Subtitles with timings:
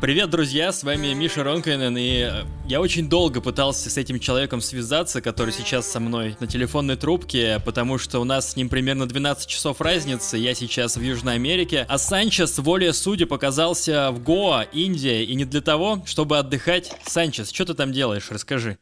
[0.00, 4.62] Привет, друзья, с вами Миша Ронкайнен, и э, я очень долго пытался с этим человеком
[4.62, 9.06] связаться, который сейчас со мной на телефонной трубке, потому что у нас с ним примерно
[9.06, 14.62] 12 часов разницы, я сейчас в Южной Америке, а Санчес, воле судьи, показался в Гоа,
[14.72, 16.92] Индия, и не для того, чтобы отдыхать.
[17.04, 18.78] Санчес, что ты там делаешь, расскажи.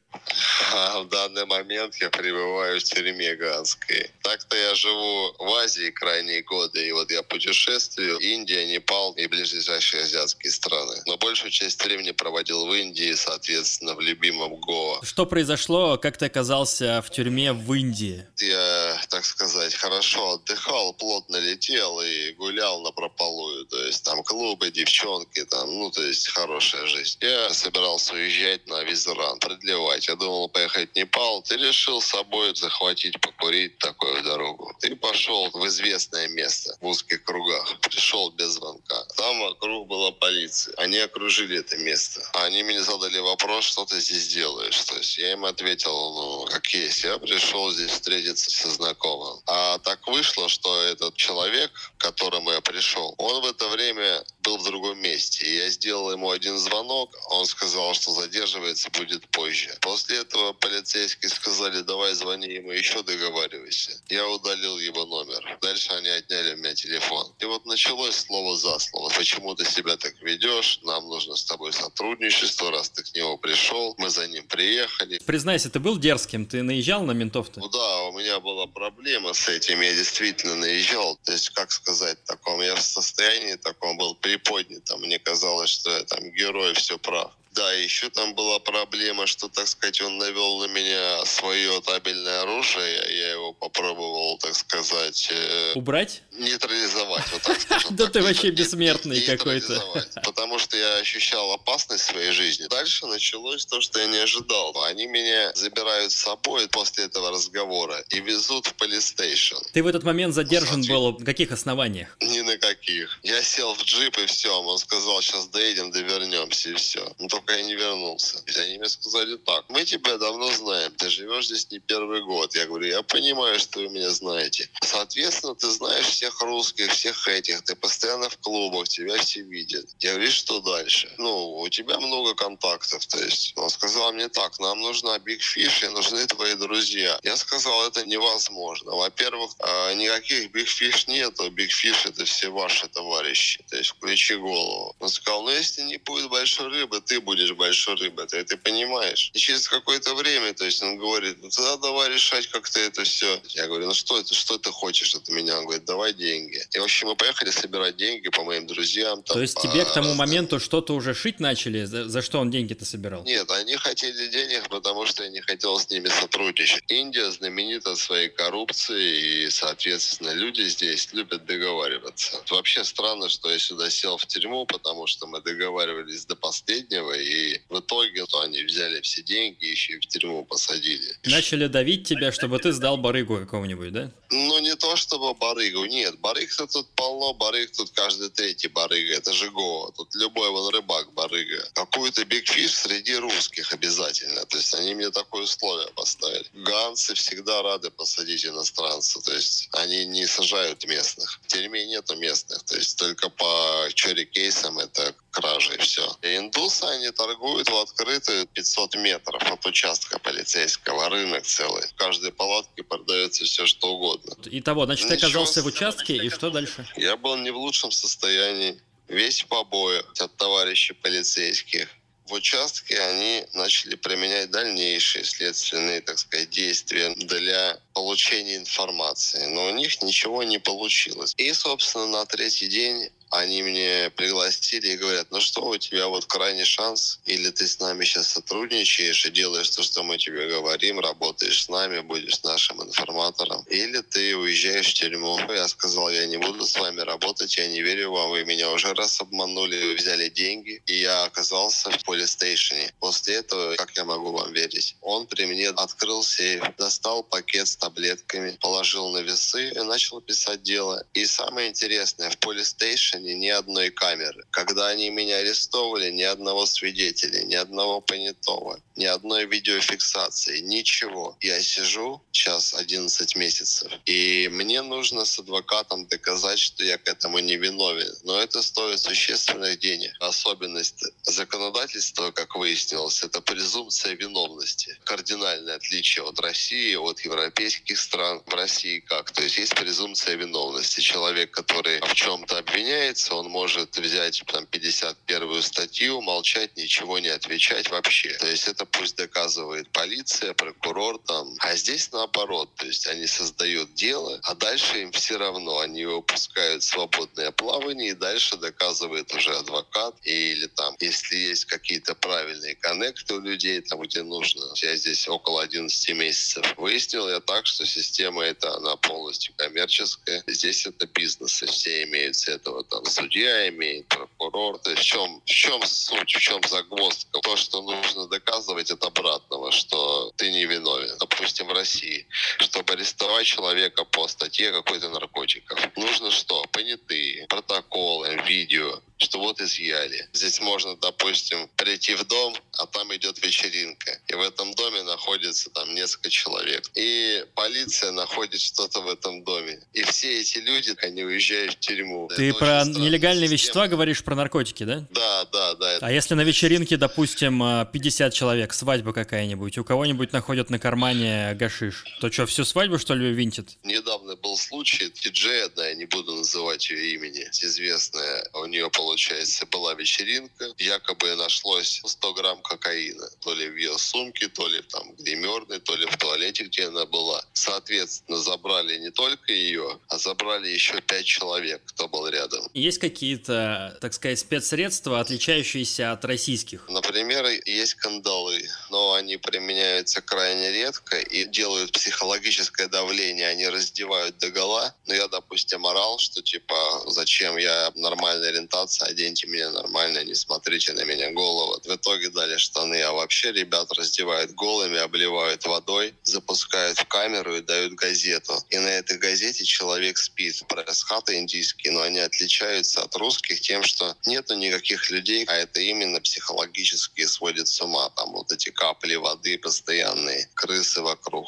[0.73, 4.11] А в данный момент я пребываю в тюрьме Ганской.
[4.23, 10.03] Так-то я живу в Азии крайние годы, и вот я путешествую Индия, Непал и ближайшие
[10.03, 11.03] азиатские страны.
[11.07, 15.01] Но большую часть времени проводил в Индии, соответственно, в любимом Гоа.
[15.03, 18.27] Что произошло, как ты оказался в тюрьме в Индии?
[18.39, 23.65] Я, так сказать, хорошо отдыхал, плотно летел и гулял на прополую.
[23.67, 27.19] То есть там клубы, девчонки, там, ну, то есть хорошая жизнь.
[27.21, 30.09] Я собирался уезжать на Визран, продлевать.
[30.09, 31.43] Я думал поехать в Непал.
[31.43, 34.75] Ты решил с собой захватить, покурить такую дорогу.
[34.81, 37.79] Ты пошел в известное место в узких кругах.
[37.81, 39.05] Пришел без звонка.
[39.17, 40.75] Там вокруг была полиция.
[40.77, 42.21] Они окружили это место.
[42.35, 44.81] Они мне задали вопрос, что ты здесь делаешь.
[44.85, 47.05] То есть я им ответил, ну, как есть.
[47.05, 49.41] Я пришел здесь встретиться со знакомым.
[49.47, 54.57] А так вышло, что этот человек, к которому я пришел, он в это время был
[54.57, 55.47] в другом месте.
[55.47, 59.77] И я сделал ему один звонок, он сказал, что задерживается будет позже.
[59.81, 63.93] После этого полицейские сказали, давай звони ему еще, договаривайся.
[64.09, 65.59] Я удалил его номер.
[65.61, 67.27] Дальше они отняли у меня телефон.
[67.41, 69.11] И вот началось слово за слово.
[69.11, 70.81] Почему ты себя так ведешь?
[70.83, 73.95] Нам нужно с тобой сотрудничество, раз ты к нему пришел.
[73.99, 75.19] Мы за ним приехали.
[75.27, 76.47] Признайся, ты был дерзким?
[76.47, 77.61] Ты наезжал на ментов-то?
[77.61, 79.83] Ну да, у меня была проблема с этим.
[79.83, 81.19] Я действительно наезжал.
[81.25, 84.97] То есть, как сказать, таком я в состоянии таком был при приподнято.
[84.97, 87.33] Мне казалось, что я там герой, все прав.
[87.53, 93.03] Да, еще там была проблема, что, так сказать, он навел на меня свое табельное оружие.
[93.09, 95.29] Я его попробовал, так сказать...
[95.33, 96.23] Э, Убрать?
[96.39, 97.97] Нейтрализовать, вот так скажем.
[97.97, 99.83] Да ты вообще бессмертный какой-то.
[100.25, 102.67] Потому что я ощущал опасность в своей жизни.
[102.67, 104.77] Дальше началось то, что я не ожидал.
[104.85, 109.57] Они меня забирают с собой после этого разговора и везут в полистейшн.
[109.73, 112.17] Ты в этот момент задержан был на каких основаниях?
[112.21, 113.19] Ни на каких.
[113.23, 114.61] Я сел в джип и все.
[114.61, 117.13] Он сказал, сейчас доедем, довернемся и все.
[117.19, 118.43] Ну, только я не вернулся.
[118.57, 122.55] Они мне сказали так, мы тебя давно знаем, ты живешь здесь не первый год.
[122.55, 124.69] Я говорю, я понимаю, что вы меня знаете.
[124.83, 129.87] Соответственно, ты знаешь всех русских, всех этих, ты постоянно в клубах, тебя все видят.
[130.01, 131.11] Я говорю, что дальше?
[131.17, 135.85] Ну, у тебя много контактов, то есть он сказал мне так, нам нужна Big Fish
[135.85, 137.19] и нужны твои друзья.
[137.23, 138.93] Я сказал, это невозможно.
[138.93, 144.37] Во-первых, а, никаких Big Fish нету, Big Fish это все ваши товарищи, то есть включи
[144.37, 144.95] голову.
[144.99, 149.31] Он сказал, ну если не будет большой рыбы, ты будешь большой рыбой, ты это понимаешь.
[149.33, 153.41] И через какое-то время, то есть он говорит, ну тогда давай решать как-то это все.
[153.49, 155.59] Я говорю, ну что это, что ты хочешь от меня?
[155.59, 156.63] Он говорит, давай деньги.
[156.75, 159.23] И в общем мы поехали собирать деньги по моим друзьям.
[159.23, 161.85] Там, то есть тебе к тому моменту что-то уже шить начали?
[161.85, 163.25] За, за что он деньги-то собирал?
[163.25, 166.85] Нет, они хотели денег, потому что я не хотел с ними сотрудничать.
[166.89, 172.43] Индия знаменита своей коррупцией, и, соответственно, люди здесь любят договариваться.
[172.51, 177.39] Вообще странно, что я сюда сел в тюрьму, потому что мы договаривались до последнего, и
[177.39, 181.17] и в итоге то они взяли все деньги, еще и в тюрьму посадили.
[181.25, 184.11] Начали давить тебя, чтобы ты сдал барыгу какого-нибудь, да?
[184.31, 186.08] Ну, не то чтобы барыгу, нет.
[186.17, 189.15] Барыг-то тут полно, барыг тут каждый третий барыга.
[189.15, 189.91] Это же Гоа.
[189.93, 191.69] Тут любой вон рыбак барыга.
[191.75, 194.45] Какую-то бигфиш среди русских обязательно.
[194.47, 196.47] То есть они мне такое условие поставили.
[196.55, 199.21] Ганцы всегда рады посадить иностранца.
[199.21, 201.41] То есть они не сажают местных.
[201.43, 202.63] В тюрьме нету местных.
[202.65, 206.17] То есть только по чори кейсам это кражи и все.
[206.23, 211.09] И индусы, они торгуют в открытую 500 метров от участка полицейского.
[211.09, 211.87] Рынок целый.
[211.89, 214.35] В каждой палатке продается все, что угодно.
[214.47, 216.87] Итого, значит, ты оказался в участке, и что дальше?
[216.97, 218.81] Я был не в лучшем состоянии.
[219.09, 221.89] Весь побои от товарищей полицейских
[222.29, 229.47] в участке они начали применять дальнейшие следственные, так сказать, действия для получения информации.
[229.47, 231.35] Но у них ничего не получилось.
[231.39, 236.25] И, собственно, на третий день они мне пригласили и говорят, ну что, у тебя вот
[236.25, 241.01] крайний шанс, или ты с нами сейчас сотрудничаешь и делаешь то, что мы тебе говорим,
[241.01, 245.39] работаешь с нами, будешь нашим информатором, или ты уезжаешь в тюрьму.
[245.49, 248.95] Я сказал, я не буду с вами работать, я не верю вам, вы меня уже
[248.95, 252.93] раз обманули, вы взяли деньги, и я оказался в полистейшене.
[253.01, 254.97] После этого, как я могу вам верить?
[255.03, 260.63] Он при мне открыл сейф, достал пакет с таблетками, положил на весы и начал писать
[260.63, 261.05] дело.
[261.15, 264.45] И самое интересное, в полистейшене нарушения ни одной камеры.
[264.51, 271.37] Когда они меня арестовывали, ни одного свидетеля, ни одного понятого, ни одной видеофиксации, ничего.
[271.41, 277.39] Я сижу сейчас 11 месяцев, и мне нужно с адвокатом доказать, что я к этому
[277.39, 278.15] не виновен.
[278.25, 280.13] Но это стоит существенных денег.
[280.21, 284.97] Особенность законодательства, как выяснилось, это презумпция виновности.
[285.05, 288.43] Кардинальное отличие от России, от европейских стран.
[288.47, 289.31] В России как?
[289.31, 291.01] То есть есть презумпция виновности.
[291.01, 292.63] Человек, который в чем-то
[293.09, 298.37] обвиняется, он может взять там 51 статью, молчать, ничего не отвечать вообще.
[298.39, 301.55] То есть это пусть доказывает полиция, прокурор там.
[301.61, 302.71] А здесь наоборот.
[302.77, 305.79] То есть они создают дело, а дальше им все равно.
[305.79, 310.15] Они его пускают в свободное плавание, и дальше доказывает уже адвокат.
[310.25, 314.65] Или там, если есть какие-то правильные коннекты у людей, там, где нужно.
[314.77, 316.75] Я здесь около 11 месяцев.
[316.77, 320.43] Выяснил я так, что система эта, она полностью коммерческая.
[320.47, 322.85] Здесь это бизнес, и все имеют этого.
[322.85, 324.79] Там судья имеет, прокурор.
[324.79, 327.41] То есть в чем, в чем суть, в чем загвоздка?
[327.41, 331.17] То, что нужно доказывать от обратного, что ты не виновен.
[331.19, 332.27] Допустим, в России.
[332.59, 335.79] Чтобы арестовать человека по статье какой-то наркотиков.
[335.97, 336.65] Нужно что?
[336.73, 340.29] Понятые, протоколы, видео, что вот изъяли.
[340.33, 344.19] Здесь можно, допустим, прийти в дом, а там идет вечеринка.
[344.29, 346.85] И в этом доме находится там несколько человек.
[346.95, 349.81] И полиция находит что-то в этом доме.
[349.93, 352.29] И все эти люди, они уезжают в тюрьму.
[352.29, 353.53] Ты это про нелегальные система.
[353.53, 355.07] вещества говоришь, про наркотики, да?
[355.11, 355.93] Да, да, да.
[355.95, 356.07] Это...
[356.07, 357.59] А если на вечеринке, допустим,
[357.93, 363.15] 50 человек, свадьба какая-нибудь, у кого-нибудь находят на кармане гашиш, то что, всю свадьбу, что
[363.15, 363.79] ли, винтит?
[363.83, 369.65] Недавно был случай, диджей одна, я не буду называть ее имени, известная, у нее, получается,
[369.67, 375.15] была вечеринка, якобы нашлось 100 грамм кокаина, то ли в ее сумке, то ли там
[375.17, 377.43] гримерной, то ли в туалете, где она была.
[377.55, 382.69] Соответственно, забрали не только ее, а забрали еще пять человек, кто был рядом.
[382.75, 386.87] Есть какие-то, так сказать, спецсредства, отличающиеся от российских?
[386.91, 394.51] Например, есть кандалы, но они применяются крайне редко и делают психологическое давление, они раздевают до
[394.51, 394.95] гола.
[395.07, 398.53] Но я, допустим, орал, что типа, зачем я нормальная
[398.99, 401.81] ориентация, оденьте меня нормально, не смотрите на меня голову.
[401.85, 407.61] В итоге дали штаны, а вообще ребят раздевают голыми, обливают водой, запускают в камеру и
[407.61, 408.55] дают газету.
[408.71, 410.63] И на этой газете человек спит.
[410.69, 416.21] Пресс-хаты индийские, но они отличаются от русских тем, что нету никаких людей, а это именно
[416.21, 418.11] психологически сводит с ума.
[418.11, 421.47] Там вот эти капли воды постоянные, крысы вокруг.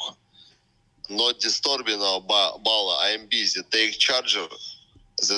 [1.09, 4.47] Not disturbing ball, I'm busy, take charger.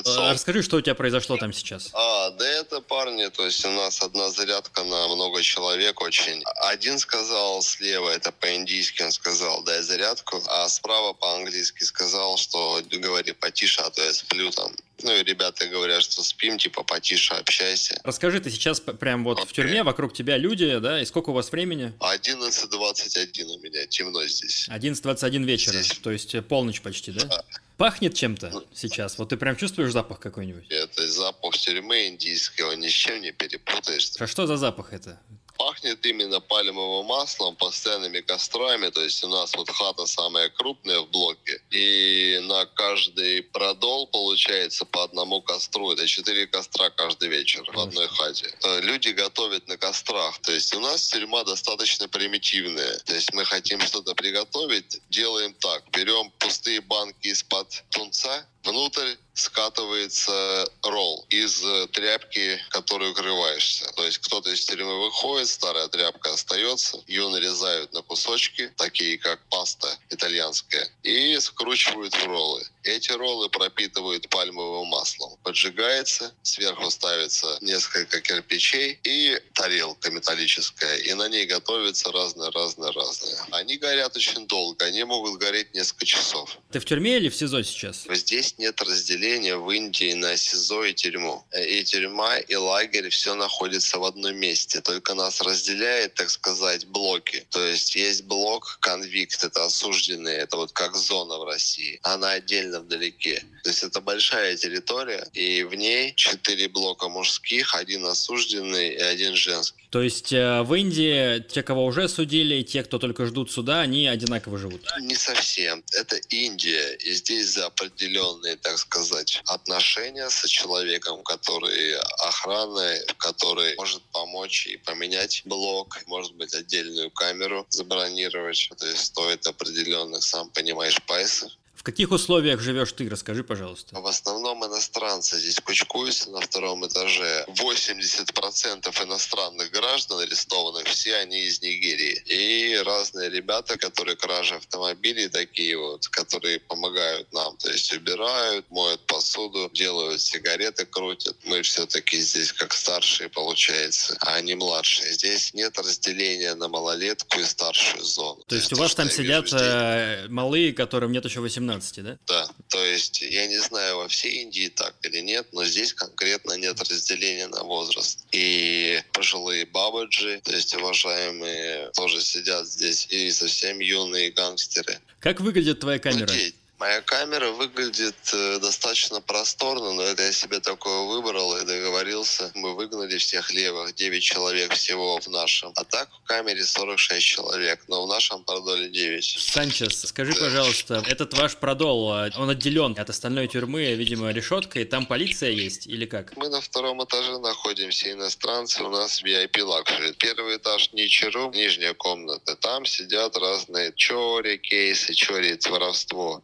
[0.05, 1.89] А, расскажи, что у тебя произошло там сейчас.
[1.93, 6.43] А, да это парни, то есть у нас одна зарядка на много человек очень.
[6.63, 13.33] Один сказал слева, это по-индийски он сказал, дай зарядку, а справа по-английски сказал, что говори
[13.33, 14.71] потише, а то я сплю там.
[15.03, 17.99] Ну и ребята говорят, что спим, типа потише общайся.
[18.03, 19.47] Расскажи, ты сейчас прям вот okay.
[19.47, 21.93] в тюрьме, вокруг тебя люди, да, и сколько у вас времени?
[21.99, 24.67] 11.21 у меня, темно здесь.
[24.69, 25.97] 11.21 вечера, здесь.
[25.99, 27.25] то есть полночь почти, да?
[27.25, 27.43] Да.
[27.77, 29.17] Пахнет чем-то ну, сейчас?
[29.17, 30.65] Вот ты прям чувствуешь запах какой-нибудь?
[30.69, 34.11] Это запах тюрьмы индийского, ни с чем не перепутаешь.
[34.19, 35.19] А что за запах это?
[35.57, 38.89] Пахнет именно пальмовым маслом, постоянными кострами.
[38.89, 41.61] То есть у нас вот хата самая крупная в блоке.
[41.71, 45.91] И на каждый продол получается по одному костру.
[45.91, 48.53] Это четыре костра каждый вечер в одной хате.
[48.63, 50.39] Э, люди готовят на кострах.
[50.39, 52.97] То есть у нас тюрьма достаточно примитивная.
[52.99, 55.83] То есть мы хотим что-то приготовить, делаем так.
[55.91, 63.91] Берем пустые банки из-под тунца, внутрь скатывается ролл из э, тряпки, которой укрываешься.
[63.95, 69.39] То есть кто-то из тюрьмы выходит, старая тряпка остается, ее нарезают на кусочки, такие как
[69.49, 72.63] паста итальянская, и скручивают в роллы.
[72.83, 75.37] Эти роллы пропитывают пальмовым маслом.
[75.43, 83.37] Поджигается, сверху ставится несколько кирпичей и тарелка металлическая, и на ней готовится разное-разное-разное.
[83.51, 86.57] Они горят очень долго, они могут гореть несколько часов.
[86.71, 88.05] Ты в тюрьме или в СИЗО сейчас?
[88.09, 91.45] Здесь нет разделения в Индии на СИЗО и тюрьму.
[91.57, 94.81] И тюрьма, и лагерь, все находится в одном месте.
[94.81, 97.45] Только нас разделяет, так сказать, блоки.
[97.49, 101.99] То есть есть блок конвикт, это осужденные, это вот как зона в России.
[102.03, 103.43] Она отдельно вдалеке.
[103.63, 109.35] То есть это большая территория, и в ней четыре блока мужских, один осужденный и один
[109.35, 109.82] женский.
[109.93, 113.81] То есть э, в Индии те, кого уже судили, и те, кто только ждут суда,
[113.81, 114.81] они одинаково живут?
[114.99, 115.83] Не совсем.
[115.91, 121.95] Это Индия, и здесь за определенные, так сказать, отношения с человеком, который
[122.27, 128.71] охраны, который может помочь и поменять блок, может быть, отдельную камеру забронировать.
[128.75, 131.51] То есть стоит определенных, сам понимаешь, пайсов
[131.83, 133.09] В каких условиях живешь ты?
[133.09, 133.99] Расскажи, пожалуйста.
[133.99, 137.45] В основном иностранцы здесь кучкуются на втором этаже.
[137.49, 142.23] 80% иностранных граждан арестованных, все они из Нигерии.
[142.27, 147.57] И разные ребята, которые кражи автомобилей такие вот, которые помогают нам.
[147.57, 151.35] То есть убирают, моют посуду, делают сигареты, крутят.
[151.43, 155.11] Мы все-таки здесь как старшие, получается, а они младшие.
[155.11, 158.41] Здесь нет разделения на малолетку и старшую зону.
[158.47, 162.17] То есть у вас там сидят э, малые, которым нет еще 18, да?
[162.27, 162.49] Да.
[162.69, 166.79] То есть я не знаю, во всей Индии так или нет, но здесь конкретно нет
[166.79, 168.25] разделения на возраст.
[168.31, 174.99] И пожилые бабаджи, то есть уважаемые, тоже сидят здесь, и совсем юные гангстеры.
[175.19, 176.31] Как выглядит твоя камера?
[176.31, 176.39] Ну,
[176.79, 182.51] Моя камера выглядит э, достаточно просторно, но это я себе такое выбрал и договорился.
[182.55, 185.71] Мы выгнали всех левых, 9 человек всего в нашем.
[185.75, 189.23] А так в камере 46 человек, но в нашем продоле 9.
[189.23, 190.39] Санчес, скажи, да.
[190.39, 195.87] пожалуйста, этот ваш продол, а, он отделен от остальной тюрьмы, видимо, решеткой, там полиция есть
[195.87, 196.35] или как?
[196.35, 200.13] Мы на втором этаже находимся, иностранцы, у нас VIP luxury.
[200.13, 202.55] Первый этаж नीचे room, нижняя комната.
[202.55, 206.43] Там сидят разные चोरी кейсы, चोरी, воровство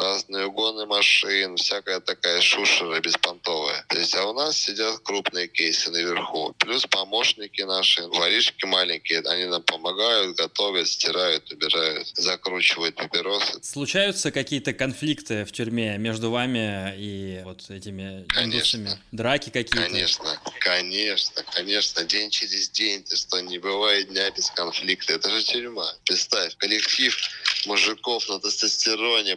[0.00, 3.84] разные угоны машин, всякая такая шушера беспонтовая.
[3.88, 6.54] То есть, а у нас сидят крупные кейсы наверху.
[6.58, 13.62] Плюс помощники наши, воришки маленькие, они нам помогают, готовят, стирают, убирают, закручивают папиросы.
[13.62, 18.98] Случаются какие-то конфликты в тюрьме между вами и вот этими конечно.
[19.12, 19.88] Драки какие-то?
[19.88, 22.04] Конечно, конечно, конечно.
[22.04, 25.14] День через день, ты что, не бывает дня без конфликта.
[25.14, 25.92] Это же тюрьма.
[26.04, 27.16] Представь, коллектив
[27.66, 29.36] мужиков на тестостероне,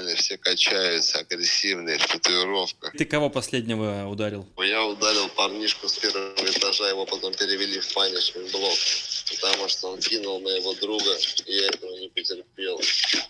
[0.00, 2.92] брутальные, все качаются, агрессивные, в татуировках.
[2.96, 4.46] Ты кого последнего ударил?
[4.58, 8.74] Я ударил парнишку с первого этажа, его потом перевели в панишмент блок,
[9.30, 12.80] потому что он кинул моего друга, и я этого не потерпел.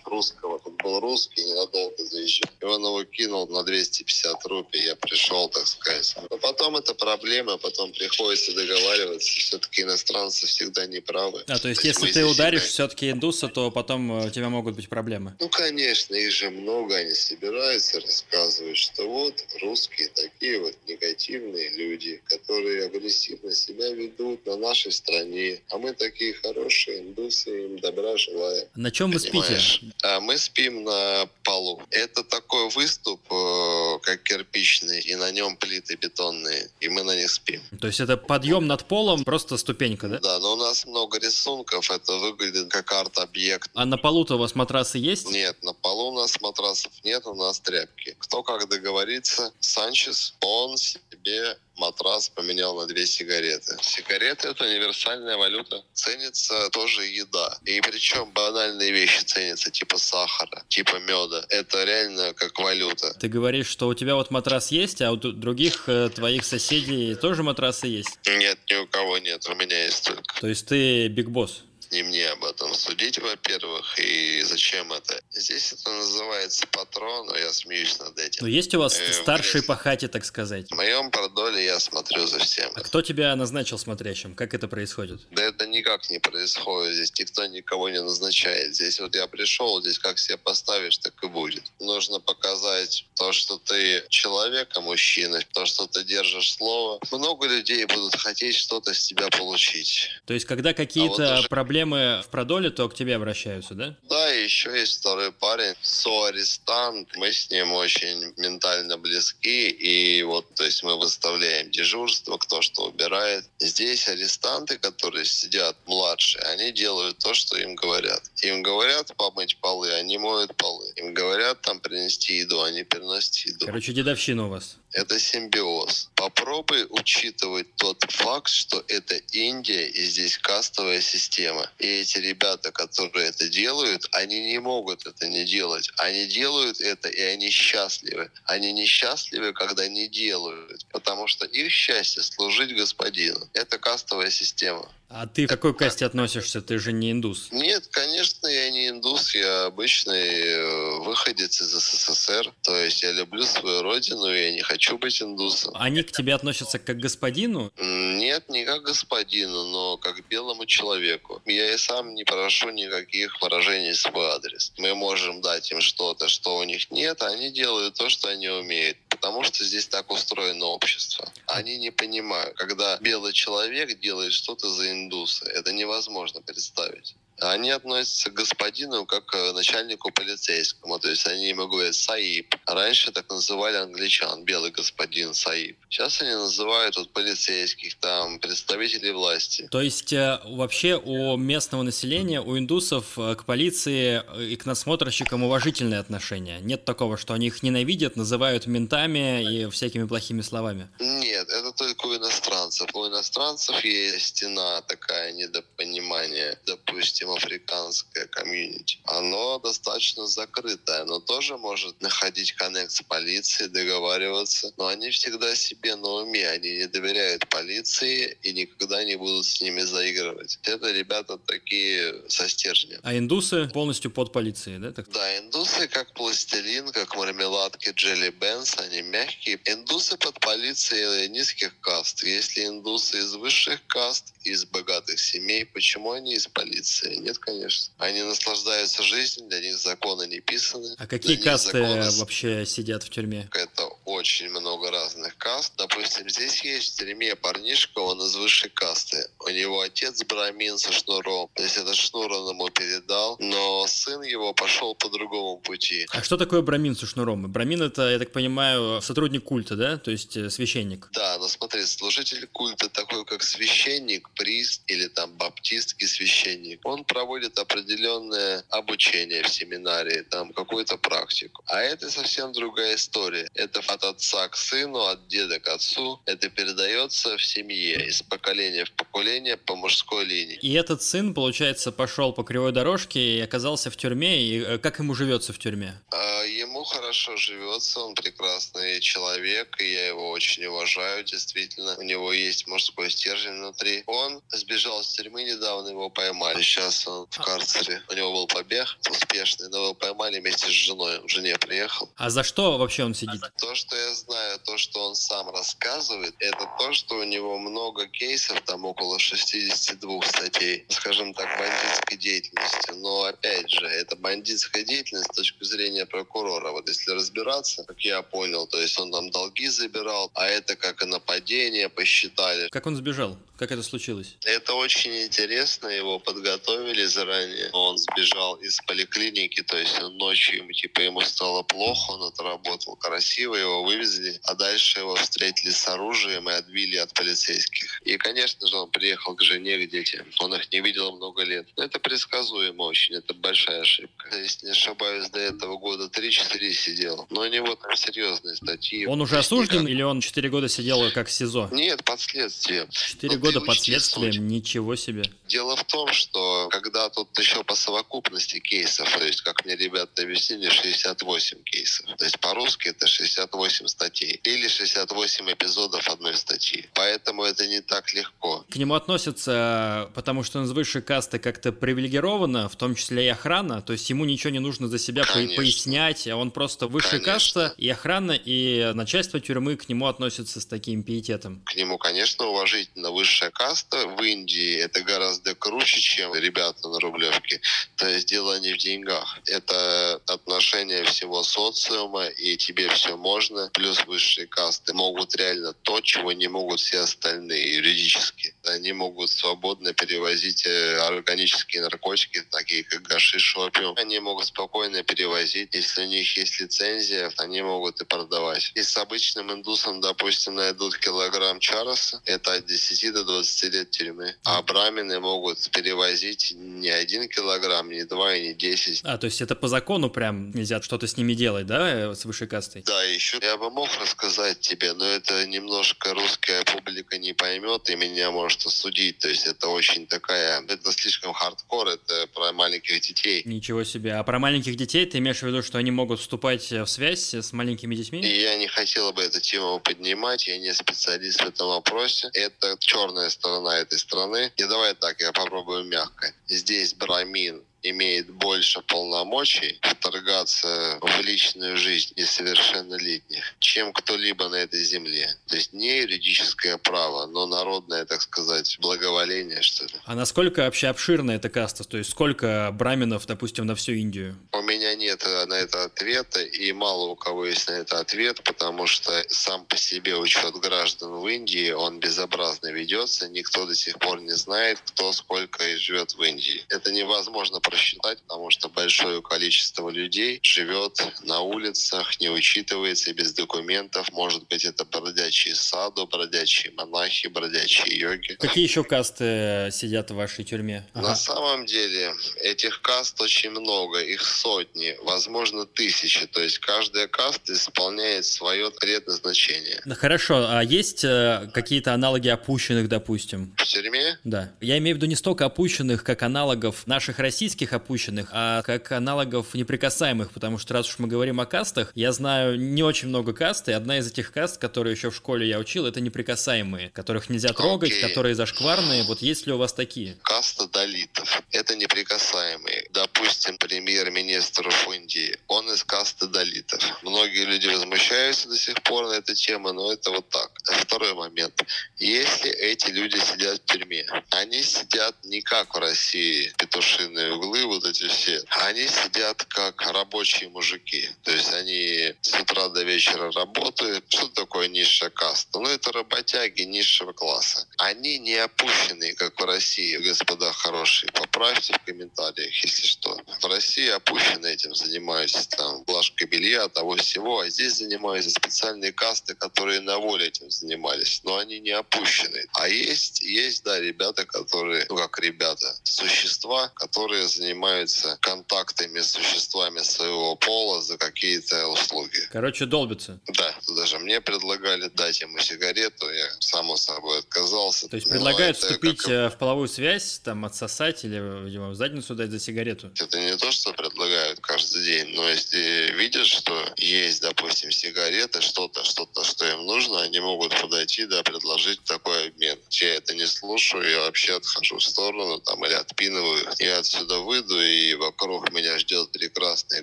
[0.05, 2.51] Русского, тут был русский, ненадолго заезжал.
[2.61, 6.15] И он его кинул на 250 рупий, я пришел, так сказать.
[6.31, 9.31] Но потом это проблема, потом приходится договариваться.
[9.31, 11.45] Все-таки иностранцы всегда не правы.
[11.47, 14.89] А, то есть, если ты ударишь все-таки индуса, то потом э, у тебя могут быть
[14.89, 15.37] проблемы?
[15.41, 22.21] Ну, конечно, их же много, они собираются, рассказывают, что вот русские такие вот негативные люди,
[22.25, 28.67] которые агрессивно себя ведут на нашей стране, а мы такие хорошие индусы, им добра желаем.
[28.75, 29.77] На чем вы Понимаешь?
[29.77, 29.95] спите?
[30.03, 31.83] А мы спим на полу.
[31.91, 37.31] Это такой выступ, э, как кирпичный, и на нем плиты бетонные, и мы на них
[37.31, 37.61] спим.
[37.81, 40.19] То есть это подъем над полом, просто ступенька, да?
[40.21, 43.71] Да, но у нас много рисунков, это выглядит как арт-объект.
[43.75, 45.31] А на полу-то у вас матрасы есть?
[45.31, 48.17] Нет, на полу у нас матрасов нет, у нас тряпки.
[48.19, 53.77] Кто как договорится, Санчес, он себе матрас поменял на две сигареты.
[53.81, 55.83] Сигареты— это универсальная валюта.
[55.95, 57.59] Ценится тоже еда.
[57.65, 61.45] И причем банальные вещи ценятся, типа сахара, типа меда.
[61.49, 63.15] Это реально как валюта.
[63.19, 67.43] Ты говоришь, что у тебя вот матрас есть, а у других э, твоих соседей тоже
[67.43, 68.19] матрасы есть?
[68.27, 70.41] Нет, ни у кого нет, у меня есть только.
[70.41, 71.63] То есть ты биг босс?
[71.91, 75.21] Не мне об этом судить, во-первых, и зачем это.
[75.33, 78.43] Здесь это называется патрон, но я смеюсь над этим.
[78.43, 80.71] Но есть у вас э, старший по хате, так сказать?
[80.71, 82.71] В моем продоле я смотрю за всем.
[82.75, 84.35] А кто тебя назначил смотрящим?
[84.35, 85.21] Как это происходит?
[85.31, 86.95] Да это никак не происходит.
[86.95, 88.75] Здесь никто никого не назначает.
[88.75, 91.65] Здесь вот я пришел, здесь как себя поставишь, так и будет.
[91.81, 97.01] Нужно показать то, что ты человек, а мужчина, то, что ты держишь слово.
[97.11, 100.11] Много людей будут хотеть что-то с тебя получить.
[100.27, 101.49] То есть, когда какие-то а вот даже...
[101.49, 103.97] проблемы проблемы в продоле, то к тебе обращаются, да?
[104.09, 107.09] Да, и еще есть второй парень, соарестант.
[107.17, 109.69] Мы с ним очень ментально близки.
[109.69, 113.45] И вот, то есть мы выставляем дежурство, кто что убирает.
[113.59, 118.23] Здесь арестанты, которые сидят младшие, они делают то, что им говорят.
[118.43, 120.93] Им говорят помыть полы, они моют полы.
[120.97, 123.67] Им говорят там принести еду, они приносят еду.
[123.67, 126.11] Короче, дедовщина у вас это симбиоз.
[126.15, 131.71] Попробуй учитывать тот факт, что это Индия и здесь кастовая система.
[131.79, 135.91] И эти ребята, которые это делают, они не могут это не делать.
[135.97, 138.31] Они делают это, и они счастливы.
[138.45, 143.49] Они несчастливы, когда не делают, потому что их счастье служить господину.
[143.55, 144.91] Это кастовая система.
[145.13, 146.63] А ты к какой касте относишься?
[146.63, 147.49] Ты же не индус.
[147.51, 149.35] Нет, конечно, я не индус.
[149.35, 152.53] Я обычный э, выходец из СССР.
[152.63, 155.75] То есть я люблю свою родину, я не хочу быть индусом.
[155.77, 157.73] Они к тебе относятся как к господину?
[157.77, 161.43] Нет, не как к господину, но как белому человеку.
[161.47, 164.73] Я и сам не прошу никаких выражений в свой адрес.
[164.79, 168.49] Мы можем дать им что-то, что у них нет, а они делают то, что они
[168.49, 171.31] умеют потому что здесь так устроено общество.
[171.47, 177.15] Они не понимают, когда белый человек делает что-то за индуса, это невозможно представить.
[177.41, 180.99] Они относятся к господину как к начальнику полицейскому.
[180.99, 182.55] То есть они ему говорят «Саиб».
[182.67, 185.77] Раньше так называли англичан, белый господин Саиб.
[185.89, 189.69] Сейчас они называют вот полицейских, там, представителей власти.
[189.71, 195.43] То есть э, вообще у местного населения, у индусов э, к полиции и к насмотрщикам
[195.43, 196.61] уважительное отношение?
[196.61, 200.89] Нет такого, что они их ненавидят, называют ментами и всякими плохими словами?
[200.99, 202.89] Нет, это только у иностранцев.
[202.95, 208.99] У иностранцев есть стена такая недопонимание, допустим, африканское комьюнити.
[209.05, 215.97] Оно достаточно закрытое, оно тоже может находить коннект с полицией, договариваться, но они всегда себе
[215.97, 220.59] на уме, они не доверяют полиции и никогда не будут с ними заигрывать.
[220.63, 223.01] Это ребята такие со стержнем.
[223.03, 224.93] А индусы полностью под полицией, да?
[224.93, 225.11] Так?
[225.11, 229.61] Да, индусы как пластилин, как мармеладки Джелли Бенс, они мягкие.
[229.65, 232.23] Индусы под полицией низких каст.
[232.23, 237.17] Если индусы из высших каст, из богатых семей, почему они из полиции?
[237.21, 237.93] Нет, конечно.
[237.99, 240.95] Они наслаждаются жизнью, для них законы не писаны.
[240.99, 242.11] А какие касты законы...
[242.19, 243.49] вообще сидят в тюрьме?
[243.53, 245.73] Это очень много разных каст.
[245.77, 249.29] Допустим, здесь есть в тюрьме парнишка, он из высшей касты.
[249.51, 251.51] У него отец брамин со шнуром.
[251.55, 256.07] То есть этот шнур он ему передал, но сын его пошел по другому пути.
[256.11, 257.51] А что такое брамин со шнуром?
[257.51, 259.99] Брамин это, я так понимаю, сотрудник культа, да?
[259.99, 261.09] То есть э, священник.
[261.13, 266.81] Да, но смотри, служитель культа такой, как священник, прист или там баптистский священник.
[266.85, 271.65] Он проводит определенное обучение в семинарии, там какую-то практику.
[271.67, 273.49] А это совсем другая история.
[273.55, 276.21] Это от отца к сыну, от деда к отцу.
[276.27, 280.57] Это передается в семье из поколения в поколение по мужской линии.
[280.57, 284.43] И этот сын, получается, пошел по кривой дорожке и оказался в тюрьме.
[284.43, 286.01] И э, как ему живется в тюрьме?
[286.13, 291.97] А, ему хорошо живется, он прекрасный человек, и я его очень уважаю, действительно.
[291.99, 294.03] У него есть мужской стержень внутри.
[294.07, 296.63] Он сбежал с тюрьмы недавно, его поймали.
[296.63, 298.03] Сейчас он в карцере.
[298.09, 301.19] У него был побег успешный, но его поймали вместе с женой.
[301.19, 302.09] Он жене приехал.
[302.17, 303.41] А за что вообще он сидит?
[303.59, 308.07] То, что я знаю, то, что он сам рассказывает, это то, что у него много
[308.07, 312.93] кейсов, там около 62 статей, скажем так, бандитской деятельности.
[312.97, 316.73] Но опять же, это бандитская деятельность с точки зрения прокурора.
[316.73, 321.03] Вот если разбираться, как я понял, то есть он там долги забирал, а это как
[321.03, 322.69] и нападение посчитали.
[322.71, 323.39] Как он сбежал?
[323.61, 324.37] Как это случилось?
[324.47, 327.69] Это очень интересно, его подготовили заранее.
[327.73, 333.55] Он сбежал из поликлиники, то есть ночью ему, типа, ему стало плохо, он отработал красиво,
[333.55, 338.01] его вывезли, а дальше его встретили с оружием и отбили от полицейских.
[338.03, 340.27] И, конечно же, он приехал к жене, к детям.
[340.41, 341.67] Он их не видел много лет.
[341.77, 344.37] Но это предсказуемо очень, это большая ошибка.
[344.37, 347.27] Если не ошибаюсь, до этого года 3-4 сидел.
[347.31, 349.07] Но у него там серьезные статьи.
[349.07, 351.71] Он уже осужден или он 4 года сидел как СИЗО?
[351.73, 352.89] Нет, под следствием.
[352.91, 354.43] 4 года года под следствием, суть.
[354.43, 355.23] ничего себе.
[355.49, 360.23] Дело в том, что когда тут еще по совокупности кейсов, то есть, как мне ребята
[360.23, 362.07] объяснили, 68 кейсов.
[362.17, 364.41] То есть по-русски это 68 статей.
[364.45, 366.87] Или 68 эпизодов одной статьи.
[366.95, 368.65] Поэтому это не так легко.
[368.71, 373.29] К нему относятся, потому что он из высшей касты как-то привилегировано, в том числе и
[373.29, 373.83] охрана.
[373.83, 375.57] То есть ему ничего не нужно за себя Конечно.
[375.57, 377.33] пояснять, а он просто высшая Конечно.
[377.33, 381.63] каста, и охрана, и начальство тюрьмы к нему относятся с таким пиететом.
[381.65, 386.99] К нему, конечно, уважительно высшая высшая каста в Индии это гораздо круче, чем ребята на
[387.01, 387.61] Рублевке.
[387.97, 389.39] То есть дело не в деньгах.
[389.47, 393.71] Это отношение всего социума, и тебе все можно.
[393.73, 398.55] Плюс высшие касты могут реально то, чего не могут все остальные юридически.
[398.65, 403.95] Они могут свободно перевозить э, органические наркотики, такие как гашиш, опиум.
[403.97, 405.75] Они могут спокойно перевозить.
[405.75, 408.73] Если у них есть лицензия, они могут и продавать.
[408.75, 414.35] И с обычным индусом, допустим, найдут килограмм чароса, это от 10 до 20 лет тюрьмы.
[414.45, 419.01] А брамины могут перевозить не один килограмм, не два и не десять.
[419.05, 422.25] А, то есть это по закону прям нельзя что-то с ними делать, да, э, с
[422.25, 422.83] высшей кастой?
[422.83, 427.97] Да, еще я бы мог рассказать тебе, но это немножко русская публика не поймет и
[427.97, 429.19] меня может осудить.
[429.19, 433.43] То есть это очень такая, это слишком хардкор, это про маленьких детей.
[433.45, 434.15] Ничего себе.
[434.15, 437.53] А про маленьких детей ты имеешь в виду, что они могут вступать в связь с
[437.53, 438.21] маленькими детьми?
[438.21, 442.31] И я не хотела бы эту тему поднимать, я не специалист в этом вопросе.
[442.33, 444.53] Это черная сторона этой страны.
[444.57, 446.33] И давай так, я попробую мягко.
[446.49, 455.35] Здесь брамин имеет больше полномочий вторгаться в личную жизнь несовершеннолетних, чем кто-либо на этой земле.
[455.47, 459.95] То есть не юридическое право, но народное, так сказать, благоволение, что ли.
[460.05, 461.85] А насколько вообще обширна эта каста?
[461.85, 464.37] То есть сколько браминов, допустим, на всю Индию?
[464.53, 468.87] У меня нет на это ответа, и мало у кого есть на это ответ, потому
[468.87, 474.21] что сам по себе учет граждан в Индии, он безобразно ведется, никто до сих пор
[474.21, 476.65] не знает, кто сколько и живет в Индии.
[476.69, 484.11] Это невозможно просчитать, потому что большое количество людей живет на улицах, не учитывается без документов.
[484.13, 488.35] Может быть, это бродячие саду, бродячие монахи, бродячие йоги.
[488.35, 490.87] Какие еще касты сидят в вашей тюрьме?
[490.95, 491.09] Ага.
[491.09, 496.27] На самом деле этих каст очень много, их сотни, возможно тысячи.
[496.27, 499.81] То есть каждая каста исполняет свое предназначение.
[499.85, 503.55] Ну, хорошо, а есть э, какие-то аналоги опущенных, допустим?
[503.57, 504.19] В тюрьме?
[504.25, 504.53] Да.
[504.61, 509.55] Я имею в виду не столько опущенных, как аналогов наших российских опущенных, а как аналогов
[509.55, 513.69] неприкасаемых, потому что раз уж мы говорим о кастах, я знаю не очень много каст,
[513.69, 517.53] и одна из этих каст, которые еще в школе я учил, это неприкасаемые, которых нельзя
[517.53, 518.09] трогать, okay.
[518.09, 519.05] которые зашкварные.
[519.05, 520.17] Вот есть ли у вас такие?
[520.23, 521.43] Каста далитов.
[521.51, 522.89] Это неприкасаемые.
[522.93, 524.69] Допустим, премьер-министр
[525.11, 526.81] Индии, он из касты далитов.
[527.03, 530.51] Многие люди возмущаются до сих пор на эту тему, но это вот так.
[530.65, 531.63] Второй момент.
[531.99, 537.85] Если эти люди сидят в тюрьме, они сидят не как в России, петушиные углы, вот
[537.85, 538.43] эти все.
[538.51, 541.09] Они сидят как рабочие мужики.
[541.23, 544.05] То есть они с утра до вечера работают.
[544.09, 545.59] Что такое низшая каста?
[545.59, 547.67] Ну, это работяги низшего класса.
[547.79, 551.11] Они не опущенные, как в России, господа хорошие.
[551.13, 553.19] Поправьте в комментариях, если что.
[553.41, 559.35] В России опущены этим занимаются там глажкой белья, того всего, а здесь занимаются специальные касты,
[559.35, 562.47] которые на воле этим занимались, но они не опущены.
[562.55, 569.79] А есть, есть, да, ребята, которые, ну как ребята, существа, которые занимаются контактами с существами
[569.81, 572.21] своего пола за какие-то услуги.
[572.31, 573.19] Короче, долбятся.
[573.29, 577.89] Да, даже мне предлагали дать ему сигарету, я само собой отказался.
[577.89, 579.11] То есть предлагают вступить как...
[579.11, 582.91] Э, в половую связь, там отсосать или, видимо, в задницу дать за сигарету?
[582.95, 588.85] Это не то, что предлагают каждый день, но если видят, что есть, допустим, сигареты, что-то,
[588.85, 592.59] что-то, что им нужно, они могут подойти, да, предложить такой обмен.
[592.71, 596.47] Я это не слушаю, я вообще отхожу в сторону там или отпинываю.
[596.59, 599.83] Я отсюда выйду, и вокруг меня ждет прекрасный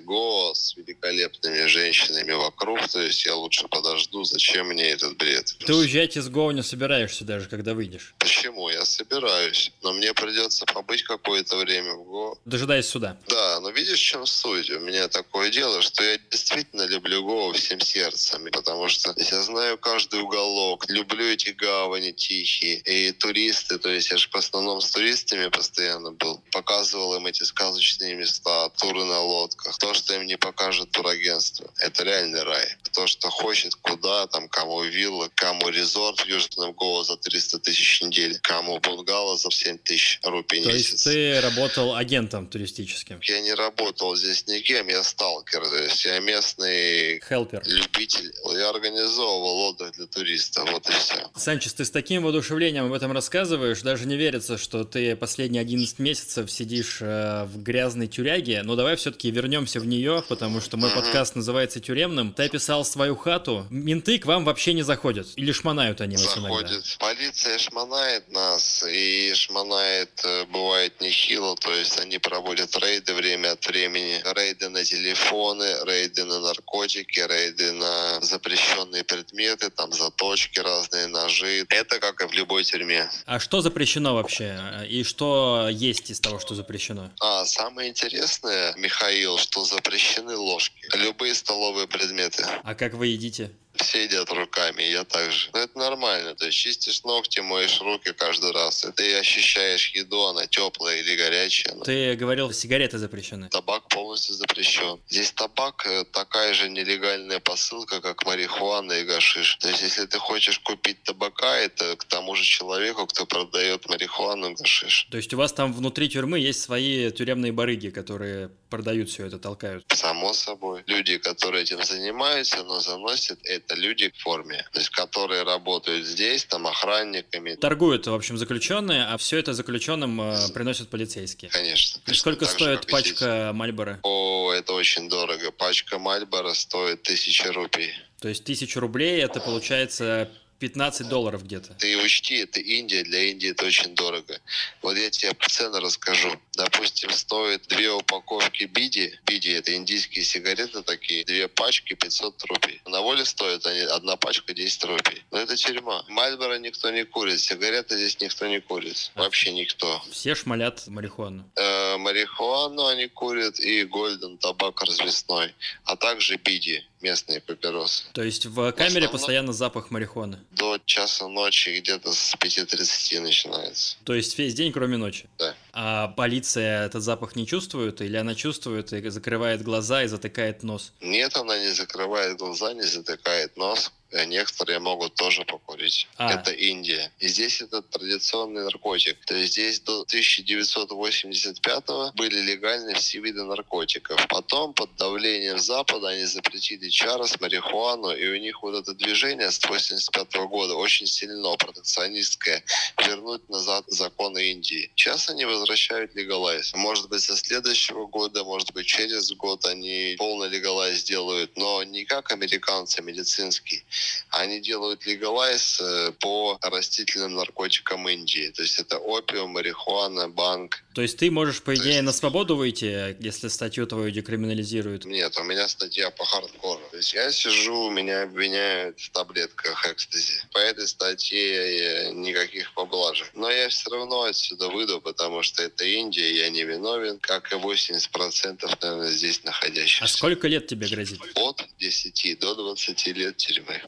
[0.00, 5.56] голос с великолепными женщинами вокруг, то есть я лучше подожду, зачем мне этот бред.
[5.64, 8.14] Ты уезжать из Го не собираешься даже, когда выйдешь?
[8.18, 8.68] Почему?
[8.68, 12.38] Я собираюсь, но мне придется побыть какое-то время в Го.
[12.44, 13.16] Дожидаясь суда.
[13.28, 14.70] Да, но видишь, чем суть?
[14.70, 19.78] У меня такое дело, что я действительно люблю Го всем сердцем, потому что я знаю
[19.78, 24.90] каждый уголок, люблю эти гавани тихие, и туристы, то есть я же в основном с
[24.90, 30.36] туристами постоянно был, показывал им эти сказочные места, туры на лодках, то, что им не
[30.36, 32.76] покажет турагентство, это реальный рай.
[32.92, 38.00] То, что хочет, куда, там, кому вилла, кому резорт в Южном Гоа за 300 тысяч
[38.00, 41.02] в неделю, кому бунгало за 7 тысяч рупий в месяц.
[41.02, 43.20] То есть ты работал агентом туристическим?
[43.24, 47.62] Я не работал здесь никем, я сталкер, то есть я местный Хелпер.
[47.66, 48.32] любитель.
[48.52, 51.30] Я организовывал отдых для туристов, вот и все.
[51.36, 55.98] Санчес, ты с таким воодушевлением об этом рассказываешь, даже не верится, что ты последние 11
[55.98, 60.90] месяцев сидишь э, в грязной тюряге, но давай все-таки вернемся в нее, потому что мой
[60.90, 62.32] подкаст называется «Тюремным».
[62.32, 66.70] Ты описал свою хату, менты к вам вообще не заходят, или шмонают они вас Заходят.
[66.70, 66.86] Иногда?
[66.98, 73.66] Полиция шмонает нас, и шмонает э, бывает нехило, то есть они проводят рейды время от
[73.66, 81.66] времени, рейды на телефоны, рейды на наркотики, рейды на запрещенные предметы, там заточки разные, ножи.
[81.68, 83.10] Это как и в любой тюрьме.
[83.26, 84.58] А что запрещено вообще?
[84.88, 87.07] И что есть из того, что запрещено?
[87.20, 90.80] А, самое интересное, Михаил, что запрещены ложки.
[90.96, 92.44] Любые столовые предметы.
[92.62, 93.50] А как вы едите?
[93.82, 95.50] Все едят руками, я также.
[95.52, 100.26] Но это нормально, то есть чистишь ногти, моешь руки каждый раз, и ты ощущаешь еду,
[100.26, 101.74] она теплая или горячая.
[101.84, 103.48] Ты говорил, сигареты запрещены.
[103.48, 105.00] Табак полностью запрещен.
[105.08, 109.56] Здесь табак э, такая же нелегальная посылка, как марихуана и гашиш.
[109.60, 114.50] То есть если ты хочешь купить табака, это к тому же человеку, кто продает марихуану
[114.50, 115.06] и гашиш.
[115.10, 119.38] То есть у вас там внутри тюрьмы есть свои тюремные барыги, которые продают все это,
[119.38, 119.84] толкают?
[119.88, 120.82] Само собой.
[120.86, 126.44] Люди, которые этим занимаются, но заносят это люди в форме, то есть которые работают здесь,
[126.44, 127.54] там охранниками.
[127.54, 131.50] Торгуют, в общем, заключенные, а все это заключенным э, приносят полицейские.
[131.50, 132.00] Конечно.
[132.06, 134.00] И сколько стоит же, пачка Мальбора?
[134.02, 135.50] О, это очень дорого.
[135.52, 137.92] Пачка Мальбора стоит тысяча рупий.
[138.20, 140.28] То есть тысяча рублей это получается
[140.58, 141.74] 15 долларов где-то.
[141.74, 144.40] Ты учти, это Индия, для Индии это очень дорого.
[144.82, 146.32] Вот я тебе цены расскажу.
[146.54, 149.18] Допустим, стоит две упаковки биди.
[149.24, 151.24] Биди это индийские сигареты такие.
[151.24, 152.80] Две пачки 500 рупий.
[152.86, 155.22] На воле стоит они, одна пачка 10 рупий.
[155.30, 156.04] Но это тюрьма.
[156.08, 157.40] Мальборо никто не курит.
[157.40, 159.12] Сигареты здесь никто не курит.
[159.14, 160.02] Вообще никто.
[160.10, 161.48] Все шмалят марихуану.
[161.56, 165.54] Э, марихуану они курят и гольден, табак развесной.
[165.84, 168.04] А также биди местные папиросы.
[168.12, 170.38] То есть в камере основном- постоянно запах марихуаны.
[170.52, 173.96] До часа ночи где-то с 5.30 начинается.
[174.04, 175.28] То есть весь день, кроме ночи.
[175.38, 175.54] Да.
[175.80, 180.92] А полиция этот запах не чувствует, или она чувствует и закрывает глаза и затыкает нос?
[181.00, 183.92] Нет, она не закрывает глаза, не затыкает нос.
[184.10, 186.08] Э, Некоторые могут тоже покурить.
[186.16, 186.32] А.
[186.32, 187.12] Это Индия.
[187.18, 189.18] И здесь это традиционный наркотик.
[189.26, 194.26] То есть здесь до 1985 были легальны все виды наркотиков.
[194.28, 199.62] Потом под давлением Запада они запретили чарос, марихуану, и у них вот это движение с
[199.64, 202.64] 85 года очень сильно протекционистское.
[203.06, 204.90] Вернуть назад законы Индии.
[204.96, 206.72] Сейчас они возвращают легалайз.
[206.74, 212.04] Может быть, со следующего года, может быть, через год они полный легалайз сделают, но не
[212.04, 213.84] как американцы медицинский.
[214.30, 218.50] Они делают легалайз э, по растительным наркотикам Индии.
[218.50, 220.82] То есть это опиум, марихуана, банк.
[220.98, 225.04] То есть ты можешь, по идее, есть- на свободу выйти, если статью твою декриминализируют?
[225.04, 226.82] Нет, у меня статья по хардкору.
[226.90, 230.42] То есть я сижу, меня обвиняют в таблетках экстази.
[230.52, 233.30] По этой статье никаких поблажек.
[233.34, 237.54] Но я все равно отсюда выйду, потому что это Индия, я не виновен, как и
[237.54, 240.04] 80% наверное, здесь находящихся.
[240.04, 241.20] А сколько лет тебе грозит?
[241.36, 243.80] От 10 до 20 лет тюрьмы.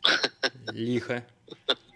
[0.73, 1.27] Лихо.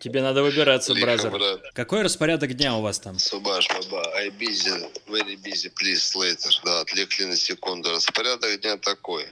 [0.00, 1.30] Тебе надо выбираться, Лихо, бразер.
[1.30, 1.60] брат.
[1.72, 3.18] Какой распорядок дня у вас там?
[3.18, 6.50] Субаш, баба, I busy, very busy, please, later.
[6.64, 7.90] Да, отвлекли на секунду.
[7.90, 9.26] Распорядок дня такой.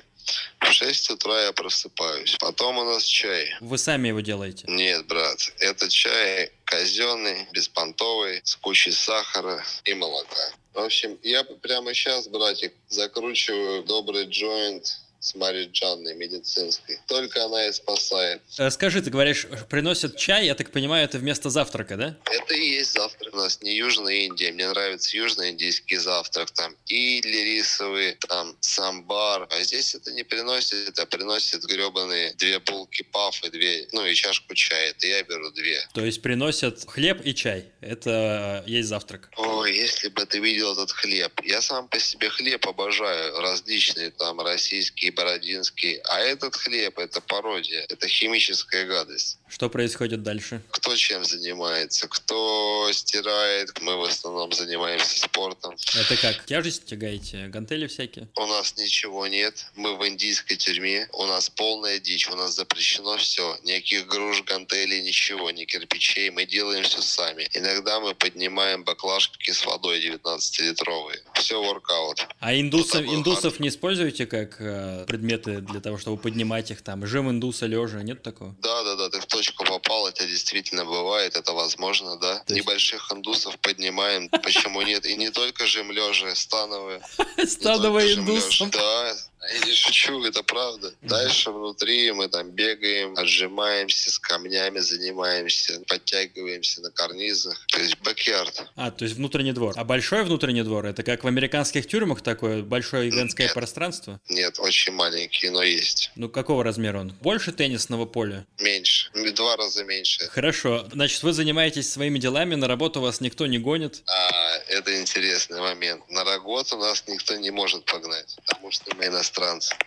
[0.60, 2.36] В 6 утра я просыпаюсь.
[2.38, 3.52] Потом у нас чай.
[3.60, 4.64] Вы сами его делаете?
[4.68, 10.52] Нет, брат, это чай казенный, беспонтовый, с кучей сахара и молока.
[10.72, 16.98] В общем, я прямо сейчас, братик, закручиваю добрый джойнт с Мариджанной медицинской.
[17.06, 18.42] Только она и спасает.
[18.58, 22.18] Э, Скажи, ты говоришь, приносят чай, я так понимаю, это вместо завтрака, да?
[22.30, 23.32] Это и есть завтрак.
[23.32, 24.50] У нас не Южная Индия.
[24.52, 26.50] Мне нравится южноиндийский завтрак.
[26.50, 29.46] Там идли рисовые, там самбар.
[29.50, 34.14] А здесь это не приносит, а приносит гребаные две булки паф и две, ну и
[34.14, 34.90] чашку чая.
[34.90, 35.80] Это я беру две.
[35.94, 37.66] То есть приносят хлеб и чай.
[37.80, 39.30] Это есть завтрак.
[39.36, 41.32] Ой, если бы ты видел этот хлеб.
[41.44, 43.40] Я сам по себе хлеб обожаю.
[43.40, 46.00] Различные там российские, бородинские.
[46.08, 47.84] А этот хлеб, это пародия.
[47.88, 49.38] Это химическая гадость.
[49.52, 50.62] Что происходит дальше?
[50.70, 52.08] Кто чем занимается?
[52.08, 53.78] Кто стирает?
[53.82, 55.76] Мы в основном занимаемся спортом.
[55.94, 56.46] Это как?
[56.46, 57.48] Тяжесть тягаете?
[57.48, 58.28] Гантели всякие?
[58.36, 59.66] У нас ничего нет.
[59.76, 61.06] Мы в индийской тюрьме.
[61.12, 62.30] У нас полная дичь.
[62.30, 63.58] У нас запрещено все.
[63.62, 66.30] Никаких груш, гантелей, ничего, ни кирпичей.
[66.30, 67.46] Мы делаем все сами.
[67.52, 71.18] Иногда мы поднимаем баклажки с водой 19-литровые.
[71.34, 72.26] Все воркаут.
[72.40, 77.06] А индусы, такое индусов не используете как э, предметы для того, чтобы поднимать их там?
[77.06, 78.56] Жим индуса лежа, нет такого?
[78.62, 82.38] Да, да, да, ты в точку попал, это действительно бывает, это возможно, да.
[82.46, 85.04] То есть- Небольших индусов поднимаем, почему нет?
[85.04, 87.02] И не только жим лежа, становые.
[87.46, 88.66] Становые лежа.
[88.66, 89.16] Да,
[89.50, 90.92] я не шучу, это правда.
[91.02, 97.58] Дальше внутри мы там бегаем, отжимаемся, с камнями занимаемся, подтягиваемся на карнизах.
[97.66, 98.66] То есть бэкярд.
[98.76, 99.74] А, то есть внутренний двор.
[99.76, 103.54] А большой внутренний двор, это как в американских тюрьмах такое большое гигантское Нет.
[103.54, 104.20] пространство?
[104.28, 106.10] Нет, очень маленький, но есть.
[106.14, 107.12] Ну, какого размера он?
[107.20, 108.46] Больше теннисного поля?
[108.60, 109.10] Меньше.
[109.12, 110.28] В Два раза меньше.
[110.28, 110.86] Хорошо.
[110.92, 114.02] Значит, вы занимаетесь своими делами, на работу вас никто не гонит.
[114.06, 116.08] А, это интересный момент.
[116.10, 119.31] На работу нас никто не может погнать, потому что мы иностранцы.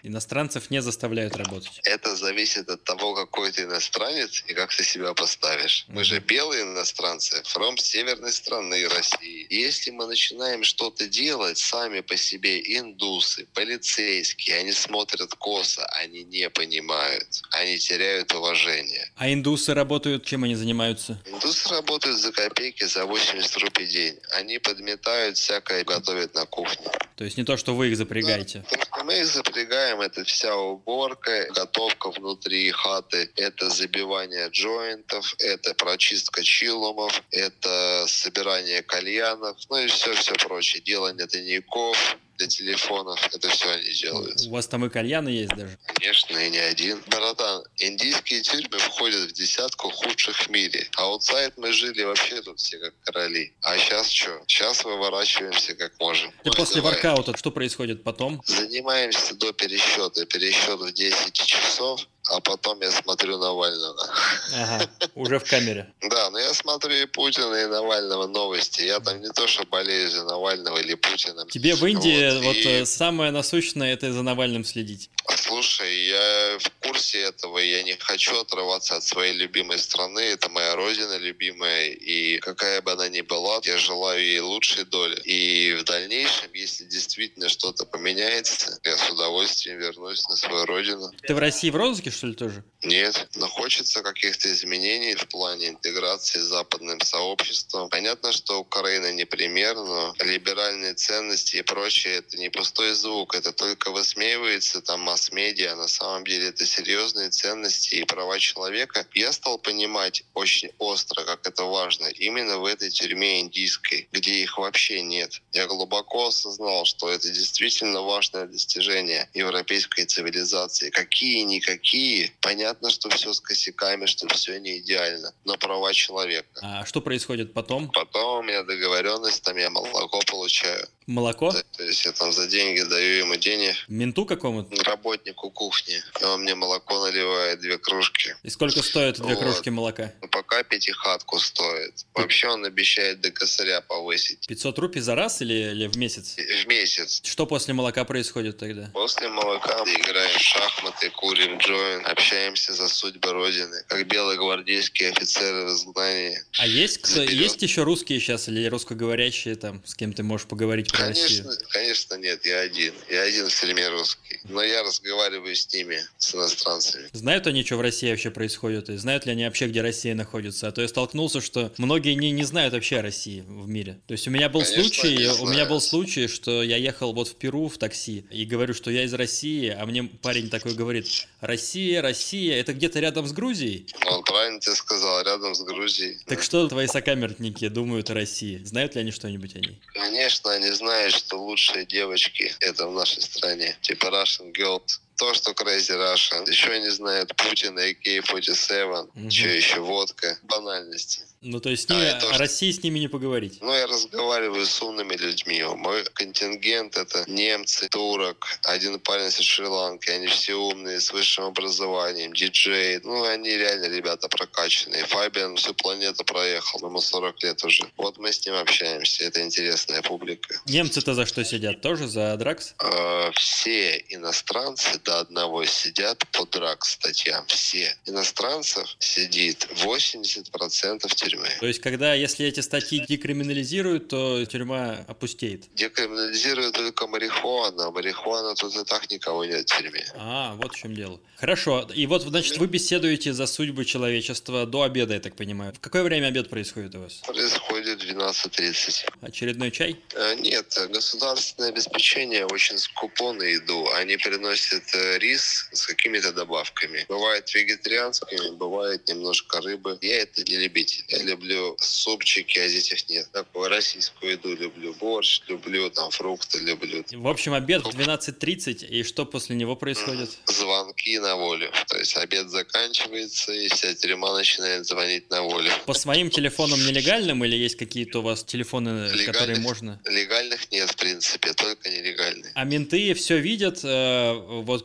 [0.03, 1.79] Иностранцев не заставляют работать.
[1.83, 5.85] Это зависит от того, какой ты иностранец и как ты себя поставишь.
[5.87, 9.47] Мы же белые иностранцы, from северной страны России.
[9.49, 16.49] Если мы начинаем что-то делать сами по себе, индусы, полицейские, они смотрят косо, они не
[16.49, 19.11] понимают, они теряют уважение.
[19.15, 21.21] А индусы работают, чем они занимаются?
[21.25, 24.19] Индусы работают за копейки, за 80 рублей в день.
[24.31, 26.87] Они подметают всякое, готовят на кухне.
[27.15, 28.65] То есть не то, что вы их запрягаете.
[28.69, 36.41] Что мы их запрягаем, это вся уборка, готовка внутри хаты, это забивание джойнтов, это прочистка
[36.43, 40.81] чилумов, это собирание кальянов, ну и все-все прочее.
[40.81, 44.41] Делание тайников для телефонов, это все они делают.
[44.47, 45.77] У вас там и кальяны есть даже.
[45.85, 47.01] Конечно, и не один.
[47.07, 50.87] Братан, индийские тюрьмы входят в десятку худших в мире.
[50.97, 53.53] А Аутсайд мы жили вообще тут все как короли.
[53.61, 54.41] А сейчас что?
[54.47, 56.31] Сейчас выворачиваемся как можем.
[56.43, 58.41] И Ой, после воркаута что происходит потом?
[58.45, 60.25] Занимаемся до пересчета.
[60.25, 62.07] Пересчет в 10 часов.
[62.27, 64.09] А потом я смотрю Навального.
[64.53, 65.93] Ага, уже в камере.
[66.01, 68.81] Да, но я смотрю и Путина, и Навального новости.
[68.81, 71.45] Я там не то, что болею за Навального или Путина.
[71.49, 72.85] Тебе в Индии вот, вот и...
[72.85, 75.09] самое насущное это за Навальным следить.
[75.35, 80.75] Слушай, я в курсе этого, я не хочу отрываться от своей любимой страны, это моя
[80.75, 85.19] родина любимая, и какая бы она ни была, я желаю ей лучшей доли.
[85.23, 91.11] И в дальнейшем, если действительно что-то поменяется, я с удовольствием вернусь на свою родину.
[91.27, 92.63] Ты в России в розыске, что ли, тоже?
[92.83, 97.89] Нет, но хочется каких-то изменений в плане интеграции с западным сообществом.
[97.89, 103.51] Понятно, что Украина не пример, но либеральные ценности и прочее, это не пустой звук, это
[103.51, 109.07] только высмеивается там масс-медиа, на самом деле это серьезные ценности и права человека.
[109.13, 114.57] Я стал понимать очень остро, как это важно, именно в этой тюрьме индийской, где их
[114.59, 115.41] вообще нет.
[115.53, 120.91] Я глубоко осознал, что это действительно важное достижение европейской цивилизации.
[120.91, 122.04] Какие-никакие,
[122.41, 126.59] понятно, что все с косяками, что все не идеально, но права человека.
[126.61, 127.89] А что происходит потом?
[127.91, 130.87] Потом у меня договоренность, там я молоко получаю.
[131.07, 131.51] Молоко?
[131.51, 133.75] То, то есть я там за деньги даю ему денег.
[133.87, 134.83] Менту какому-то?
[134.83, 136.01] Работнику кухни.
[136.19, 138.33] И он мне молоко наливает, две кружки.
[138.41, 139.43] И сколько стоит две вот.
[139.43, 140.11] кружки молока?
[140.21, 142.05] Ну, пока пятихатку стоит.
[142.15, 144.47] Вообще он обещает до косаря повысить.
[144.47, 146.35] 500 рупий за раз или, или в месяц?
[146.37, 147.21] В месяц.
[147.23, 148.89] Что после молока происходит тогда?
[148.93, 153.83] После молока играем в шахматы, курим джойн, общаемся за судьбы Родины.
[153.87, 156.39] Как белые гвардейские офицеры в изгнании.
[156.57, 157.21] А есть кто?
[157.21, 161.67] Есть еще русские сейчас или русскоговорящие там, с кем ты можешь поговорить про конечно, Россию?
[161.69, 162.93] Конечно нет, я один.
[163.09, 164.39] Я один в фильме русский.
[164.45, 167.09] Но я разговариваю с ними, с иностранцами.
[167.13, 168.89] Знают они, что в России вообще происходит?
[168.89, 170.67] И знают ли они вообще, где Россия находится?
[170.67, 173.99] А то я столкнулся, что многие не, не знают вообще о России в мире.
[174.07, 177.27] То есть у меня был конечно, случай, у меня был случай, что я ехал вот
[177.27, 181.07] в Перу в такси и говорю, что я из России, а мне парень такой говорит,
[181.41, 183.87] Россия, Россия, это где-то рядом с Грузией?
[184.05, 186.19] Он правильно тебе сказал, рядом с Грузией.
[186.25, 186.43] Так да.
[186.43, 188.61] что твои сокамерники думают о России?
[188.63, 189.79] Знают ли они что-нибудь о ней?
[189.93, 193.77] Конечно, они знают, что лучшие девочки это в нашей стране.
[193.81, 196.49] Типа Russian Girls то, что Crazy Russia.
[196.49, 199.31] Еще не знают Путин, AK-47, угу.
[199.31, 200.37] что еще водка.
[200.43, 201.21] Банальности.
[201.41, 203.59] Ну, то есть с ними, а о России с ними не поговорить?
[203.61, 205.63] Ну, я разговариваю с умными людьми.
[205.63, 210.09] Мой контингент— это немцы, турок, один парень из Шри-Ланки.
[210.09, 212.99] Они все умные, с высшим образованием, диджей.
[213.03, 215.05] Ну, они реально ребята прокачанные.
[215.05, 217.85] Фабиан всю планету проехал, ему 40 лет уже.
[217.97, 219.25] Вот мы с ним общаемся.
[219.25, 220.59] Это интересная публика.
[220.65, 221.79] Немцы-то за что сидят?
[221.81, 222.73] Тоже за дракс?
[222.79, 227.45] Э, все иностранцы до одного сидят по дракс статьям.
[227.47, 227.95] Все.
[228.05, 231.47] Иностранцев сидит 80% тюрьмы тюрьмы.
[231.59, 235.65] То есть, когда, если эти статьи декриминализируют, то тюрьма опустеет?
[235.73, 237.91] Декриминализируют только марихуана.
[237.91, 240.05] Марихуана тут и так никого нет в тюрьме.
[240.15, 241.19] А, вот в чем дело.
[241.37, 241.87] Хорошо.
[241.93, 245.73] И вот, значит, вы беседуете за судьбы человечества до обеда, я так понимаю.
[245.73, 247.13] В какое время обед происходит у вас?
[247.27, 249.09] Происходит 12.30.
[249.21, 249.99] Очередной чай?
[250.13, 253.87] Э, нет, государственное обеспечение очень скупо на еду.
[253.95, 257.05] Они приносят э, рис с какими-то добавками.
[257.07, 259.97] Бывает вегетарианскими, бывает немножко рыбы.
[260.01, 261.03] Я это не любитель.
[261.09, 263.29] Я люблю супчики, а здесь их нет.
[263.31, 264.93] Такую российскую еду люблю.
[264.99, 267.03] Борщ люблю, там фрукты люблю.
[267.11, 270.29] В общем, обед в 12.30, и что после него происходит?
[270.45, 271.71] Звонки на волю.
[271.87, 275.71] То есть обед заканчивается, и вся тюрьма начинает звонить на волю.
[275.85, 280.01] По своим телефонам нелегальным или есть какие-то у вас телефоны, легальных, которые можно?
[280.05, 282.51] Легальных нет, в принципе, только нелегальные.
[282.53, 284.33] А менты все видят, э,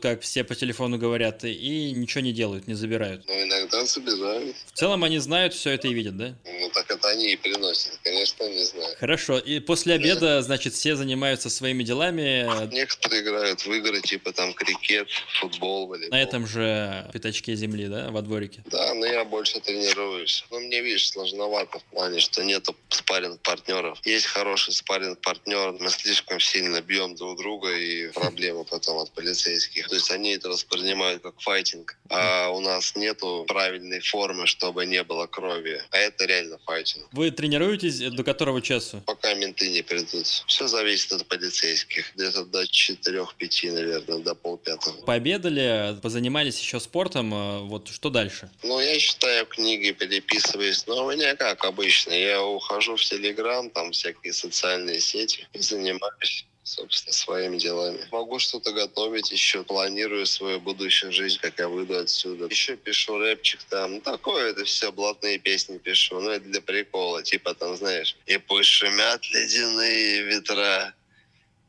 [0.00, 3.24] как все по телефону говорят, и ничего не делают, не забирают?
[3.26, 4.56] Ну, иногда забирают.
[4.66, 6.34] В целом они знают все это и видят, да?
[6.44, 8.94] Ну, так это они и приносят, конечно, не знаю.
[8.98, 12.48] Хорошо, и после обеда, значит, все занимаются своими делами?
[12.72, 15.08] Некоторые играют в игры, типа там крикет,
[15.40, 16.16] футбол, волейбол.
[16.16, 18.62] На этом же пятачке земли, да, во дворике?
[18.66, 20.44] Да, но я больше тренируюсь.
[20.50, 23.98] Но мне, видишь, сложновато в плане, что нету спарринг партнеров.
[24.04, 29.89] Есть хороший спарринг партнер, мы слишком сильно бьем друг друга и проблемы потом от полицейских.
[29.90, 35.02] То есть они это воспринимают как файтинг, а у нас нету правильной формы, чтобы не
[35.02, 35.82] было крови.
[35.90, 37.08] А это реально файтинг.
[37.10, 39.02] Вы тренируетесь до которого часу?
[39.04, 40.26] Пока менты не придут.
[40.46, 42.14] Все зависит от полицейских.
[42.14, 44.94] Где-то до 4-5, наверное, до полпятого.
[45.02, 47.34] Пообедали, позанимались еще спортом.
[47.34, 48.48] Э, вот что дальше?
[48.62, 50.86] Ну, я читаю книги, переписываюсь.
[50.86, 52.12] Но у меня как обычно.
[52.12, 58.06] Я ухожу в Телеграм, там всякие социальные сети и занимаюсь собственно, своими делами.
[58.12, 62.46] Могу что-то готовить еще, планирую свою будущую жизнь, как я выйду отсюда.
[62.46, 67.22] Еще пишу рэпчик там, ну, такое это все, блатные песни пишу, ну, это для прикола,
[67.22, 70.94] типа там, знаешь, и пусть шумят ледяные ветра,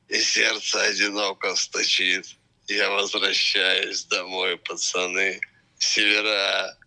[0.09, 2.27] и сердце одиноко стучит.
[2.67, 5.41] Я возвращаюсь домой, пацаны.
[5.79, 6.77] Севера.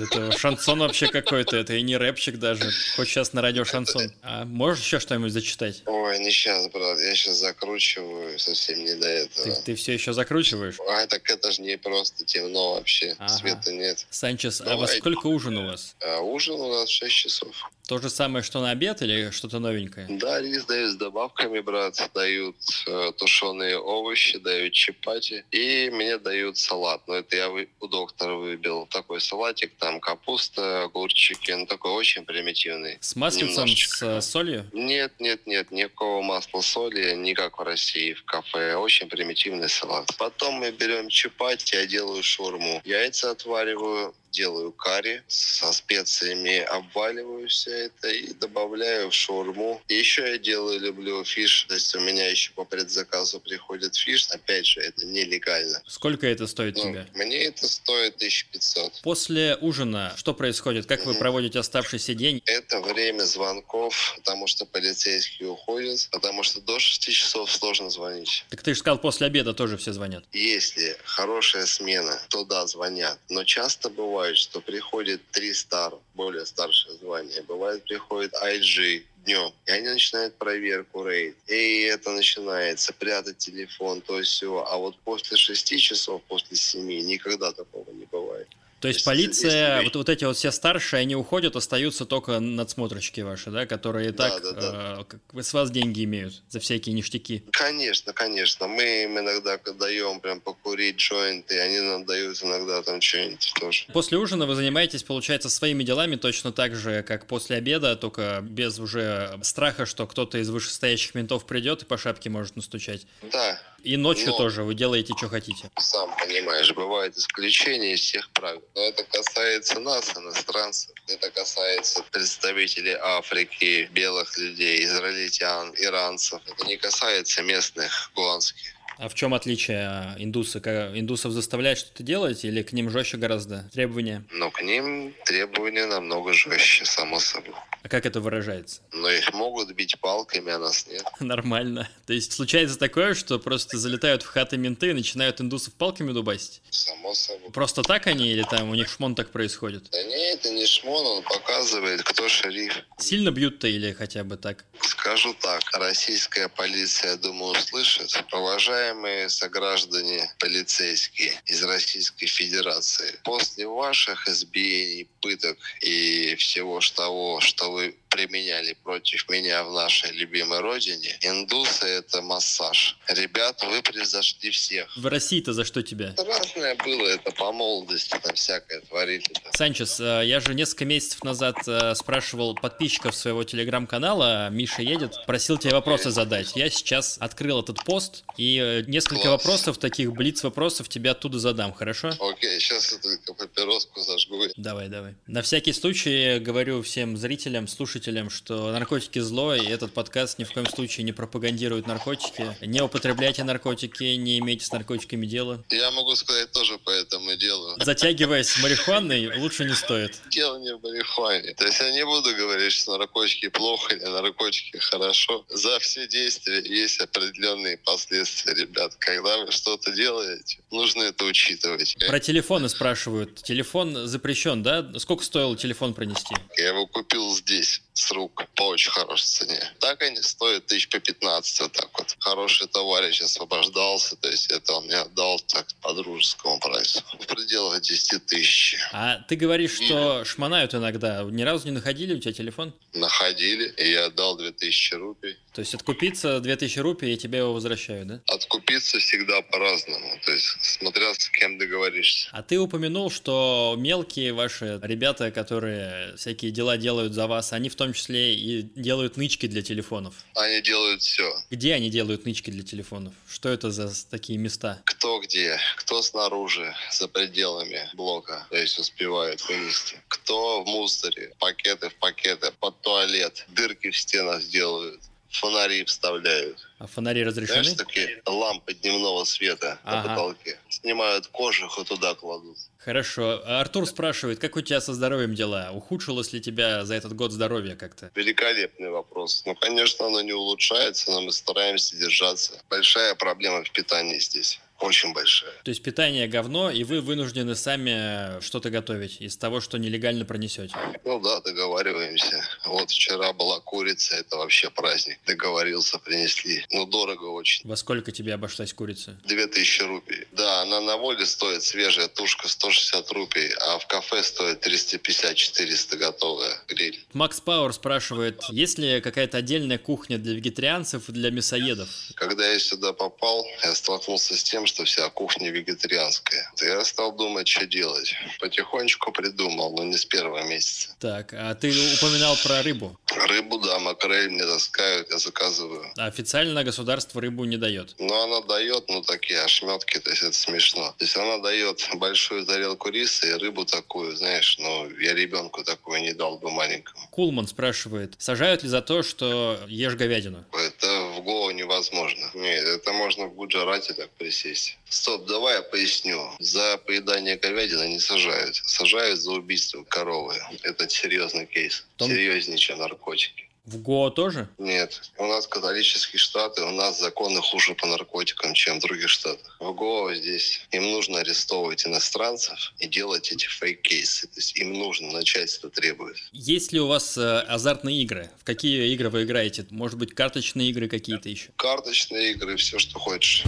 [0.00, 2.70] Это шансон вообще какой-то, это и не рэпчик даже.
[2.96, 4.10] Хоть сейчас на радио шансон.
[4.22, 5.82] А можешь еще что-нибудь зачитать?
[5.86, 9.44] Ой, не сейчас, брат, я сейчас закручиваю, совсем не до этого.
[9.56, 10.76] Ты, ты все еще закручиваешь?
[10.88, 13.28] А, так это же не просто темно вообще, Ага.
[13.28, 14.06] света нет.
[14.10, 14.98] Санчес, а во Давай.
[14.98, 15.96] сколько ужин у вас?
[16.00, 17.70] А ужин у нас 6 часов.
[17.86, 20.06] То же самое, что на обед или что-то новенькое?
[20.08, 26.56] Да, рис дают с добавками, брат, дают э, тушеные овощи, дают чапати, и мне дают
[26.56, 27.02] салат.
[27.06, 28.86] Но это я вы- у доктора выбил.
[28.90, 32.98] Такой салатик, там капуста, огурчики, ну такой очень примитивный.
[33.00, 34.64] С маслицем, с э, солью?
[34.72, 38.76] Нет, нет, нет, никакого масла соли, не как в России в кафе.
[38.76, 40.08] Очень примитивный салат.
[40.18, 42.80] Потом мы берем чапати, я делаю шаурму.
[42.84, 49.80] Яйца отвариваю, делаю карри со специями, обваливаю все это и добавляю в шаурму.
[49.88, 51.64] И еще я делаю, люблю fish.
[51.68, 54.26] То есть у меня еще по предзаказу приходит fish.
[54.30, 55.82] Опять же, это нелегально.
[55.86, 57.06] Сколько это стоит Ну, тебе?
[57.14, 59.02] мне это стоит 1500.
[59.02, 59.23] После
[59.60, 60.86] ужина что происходит?
[60.86, 62.42] Как вы проводите оставшийся день?
[62.46, 68.44] Это время звонков, потому что полицейские уходят, потому что до 6 часов сложно звонить.
[68.50, 70.24] Так ты же сказал, после обеда тоже все звонят.
[70.32, 73.18] Если хорошая смена, то да, звонят.
[73.28, 77.42] Но часто бывает, что приходит три стар, более старшее звание.
[77.42, 81.36] Бывает, приходит IG днем, и они начинают проверку рейд.
[81.48, 84.64] И это начинается, прятать телефон, то все.
[84.68, 88.48] А вот после шести часов, после семи, никогда такого не бывает.
[88.84, 93.22] То есть полиция, если- вот, вот эти вот все старшие, они уходят, остаются только надсмотрщики
[93.22, 95.06] ваши, да, которые Да, так да, да.
[95.38, 97.44] э, с вас деньги имеют за всякие ништяки.
[97.50, 98.66] Конечно, конечно.
[98.66, 103.86] Мы им иногда даем прям покурить джойнты, они нам дают иногда там что-нибудь тоже.
[103.94, 108.78] После ужина вы занимаетесь, получается, своими делами точно так же, как после обеда, только без
[108.78, 113.06] уже страха, что кто-то из вышестоящих ментов придет и по шапке может настучать.
[113.32, 115.70] Да, И ночью Но- тоже вы делаете, что хотите.
[115.78, 118.62] сам понимаешь, бывают исключения из всех правил.
[118.74, 120.90] Но это касается нас, иностранцев.
[121.06, 126.42] Это касается представителей Африки, белых людей, израильтян, иранцев.
[126.44, 128.73] Это не касается местных гуанских.
[128.98, 130.58] А в чем отличие а, индусы?
[130.58, 134.24] Индусов заставляют что-то делать или к ним жестче гораздо требования?
[134.30, 137.54] Но к ним требования намного жестче, само собой.
[137.82, 138.80] А как это выражается?
[138.92, 141.04] Но их могут бить палками, а нас нет.
[141.20, 141.88] Нормально.
[142.06, 146.62] То есть случается такое, что просто залетают в хаты менты и начинают индусов палками дубасить?
[146.70, 147.50] Само собой.
[147.50, 149.88] Просто так они или там у них шмон так происходит?
[149.90, 152.72] Да не, это не шмон, он показывает, кто шериф.
[152.98, 154.64] Сильно бьют-то или хотя бы так?
[154.80, 158.24] Скажу так, российская полиция, думаю, услышит.
[158.32, 158.83] Уважаемые
[159.28, 168.76] сограждане полицейские из Российской Федерации, после ваших избиений, пыток и всего того, что вы применяли
[168.84, 172.96] против меня в нашей любимой родине, индусы— это массаж.
[173.08, 174.96] Ребята, вы превзошли всех.
[174.96, 176.14] В России-то за что тебя?
[176.16, 179.24] Разное было, это по молодости, там всякое творили.
[179.56, 185.58] Санчес, э, я же несколько месяцев назад э, спрашивал подписчиков своего телеграм-канала, Миша едет, просил
[185.58, 186.54] тебе вопросы задать.
[186.54, 189.44] Я сейчас открыл этот пост и э, несколько Класс.
[189.44, 192.12] вопросов, таких блиц-вопросов тебе оттуда задам, хорошо?
[192.20, 194.44] Окей, сейчас я только папироску зажгу.
[194.56, 195.14] Давай, давай.
[195.26, 197.66] На всякий случай говорю всем зрителям,
[198.04, 202.54] слушателям, что наркотики зло, и этот подкаст ни в коем случае не пропагандирует наркотики.
[202.60, 205.64] Не употребляйте наркотики, не имейте с наркотиками дела.
[205.70, 207.74] Я могу сказать тоже по этому делу.
[207.80, 210.20] Затягиваясь марихуаной, лучше не стоит.
[210.28, 211.54] Дело не в марихуане.
[211.54, 215.46] То есть я не буду говорить, что наркотики плохо или наркотики хорошо.
[215.48, 218.94] За все действия есть определенные последствия, ребят.
[218.98, 221.96] Когда вы что-то делаете, нужно это учитывать.
[222.06, 223.42] Про телефоны спрашивают.
[223.42, 224.92] Телефон запрещен, да?
[224.98, 226.34] Сколько стоило телефон принести?
[226.58, 229.72] Я его купил здесь, с рук, по очень хорошей цене.
[229.78, 232.16] Так они стоят тысяч по 15, вот так вот.
[232.18, 237.02] Хороший товарищ освобождался, то есть это он мне отдал так по дружескому прайсу.
[237.20, 238.76] В пределах 10 тысяч.
[238.92, 241.22] А ты говоришь, что шмонают иногда.
[241.22, 242.74] Ни разу не находили у тебя телефон?
[242.92, 245.36] Находили, и я отдал 2000 рупий.
[245.54, 248.20] То есть откупиться 2000 рупий, и тебе его возвращают, да?
[248.26, 252.28] Откупиться всегда по-разному, то есть смотря с кем договоришься.
[252.32, 257.76] А ты упомянул, что мелкие ваши ребята, которые всякие дела делают за вас, они в
[257.76, 260.14] том числе и делают нычки для телефонов.
[260.34, 261.32] Они делают все.
[261.50, 263.14] Где они делают нычки для телефонов?
[263.28, 264.82] Что это за такие места?
[264.84, 270.02] Кто где, кто снаружи, за пределами блока, то есть успевают вынести.
[270.08, 275.00] Кто в мусоре, пакеты в пакеты, под туалет, дырки в стенах делают,
[275.34, 276.58] фонари вставляют.
[276.78, 277.64] А фонари разрешены?
[277.64, 279.96] Знаешь, такие лампы дневного света Ага.
[280.08, 280.58] на потолке.
[280.68, 282.56] Снимают кожух и туда кладут.
[282.78, 283.42] Хорошо.
[283.46, 285.70] Артур спрашивает, как у тебя со здоровьем дела?
[285.72, 288.10] Ухудшилось ли тебя за этот год здоровье как-то?
[288.14, 289.42] Великолепный вопрос.
[289.46, 292.60] Ну, конечно, оно не улучшается, но мы стараемся держаться.
[292.70, 294.60] Большая проблема в питании здесь.
[294.84, 295.52] Очень большая.
[295.62, 300.74] То есть питание говно, и вы вынуждены сами что-то готовить из того, что нелегально пронесете?
[301.04, 302.44] Ну да, договариваемся.
[302.66, 305.18] Вот вчера была курица, это вообще праздник.
[305.26, 306.64] Договорился, принесли.
[306.70, 307.66] Ну, дорого очень.
[307.68, 309.18] Во сколько тебе обошлась курица?
[309.24, 310.26] 2000 рупий.
[310.32, 316.58] Да, она на воле стоит свежая тушка 160 рупий, а в кафе стоит 350-400 готовая
[316.68, 317.04] гриль.
[317.12, 321.88] Макс Пауэр спрашивает, есть ли какая-то отдельная кухня для вегетарианцев и для мясоедов?
[322.14, 326.50] Когда я сюда попал, я столкнулся с тем, что вся кухня вегетарианская.
[326.60, 328.14] Я стал думать, что делать.
[328.40, 330.96] Потихонечку придумал, но не с первого месяца.
[330.98, 332.98] Так, а ты упоминал про рыбу.
[333.28, 335.92] Рыбу, да, макрель мне таскают, я заказываю.
[335.96, 337.94] А официально государство рыбу не дает?
[337.98, 340.94] Ну, она дает, ну, такие ошметки, то есть это смешно.
[340.98, 346.00] То есть она дает большую тарелку риса и рыбу такую, знаешь, ну, я ребенку такую
[346.00, 347.06] не дал бы маленькому.
[347.10, 350.44] Кулман спрашивает, сажают ли за то, что ешь говядину?
[350.52, 352.30] Это в Гоа невозможно.
[352.34, 354.10] Нет, это можно в Гуджарате так
[354.54, 354.78] присесть.
[354.88, 356.30] Стоп, давай я поясню.
[356.38, 358.56] За поедание говядины не сажают.
[358.64, 360.36] Сажают за убийство коровы.
[360.62, 361.84] Это серьезный кейс.
[361.96, 363.48] Том- Серьезнее, чем наркотики.
[363.66, 364.46] В Гоа тоже?
[364.58, 369.56] Нет, у нас католические штаты, у нас законы хуже по наркотикам, чем в других штатах.
[369.58, 374.26] В Гоа здесь им нужно арестовывать иностранцев и делать эти фейк-кейсы.
[374.26, 376.16] То есть им нужно, начальство требует.
[376.32, 378.30] Есть ли у вас э, азартные игры?
[378.38, 379.66] В какие игры вы играете?
[379.70, 381.48] Может быть, карточные игры какие-то еще?
[381.56, 383.44] Карточные игры, все, что хочешь.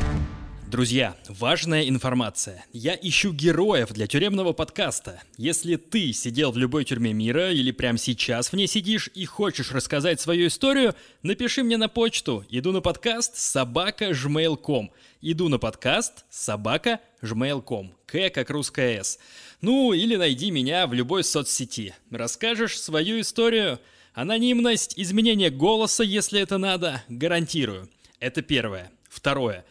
[0.69, 2.65] Друзья, важная информация.
[2.73, 5.23] Я ищу героев для тюремного подкаста.
[5.37, 9.71] Если ты сидел в любой тюрьме мира или прямо сейчас в ней сидишь и хочешь
[9.71, 12.45] рассказать свою историю, напиши мне на почту.
[12.51, 14.91] Иду на подкаст собака gmail.com.
[15.23, 17.95] Иду на подкаст собака gmail.com.
[18.05, 19.21] К как русская С.
[19.61, 21.95] Ну, или найди меня в любой соцсети.
[22.11, 23.79] Расскажешь свою историю.
[24.15, 27.89] Анонимность, изменение голоса, если это надо, гарантирую.
[28.19, 28.91] Это первое.
[29.09, 29.65] Второе.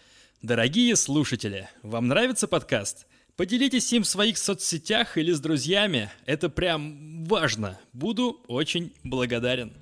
[0.46, 3.08] Дорогие слушатели, вам нравится подкаст?
[3.36, 6.12] Поделитесь им в своих соцсетях или с друзьями.
[6.28, 7.80] Это прям важно.
[7.94, 9.74] Буду очень благодарен.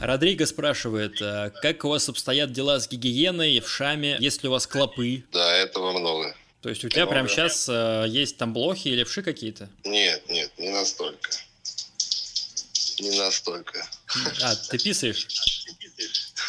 [0.00, 4.52] Родриго спрашивает, а как у вас обстоят дела с гигиеной в Шаме, есть ли у
[4.52, 5.22] вас клопы?
[5.30, 6.34] Да, этого много.
[6.62, 7.68] То есть у тебя прямо сейчас
[8.08, 9.70] есть там блохи или вши какие-то?
[9.84, 11.30] Нет, нет, не настолько.
[12.98, 13.86] Не настолько.
[14.42, 15.28] А, ты писаешь?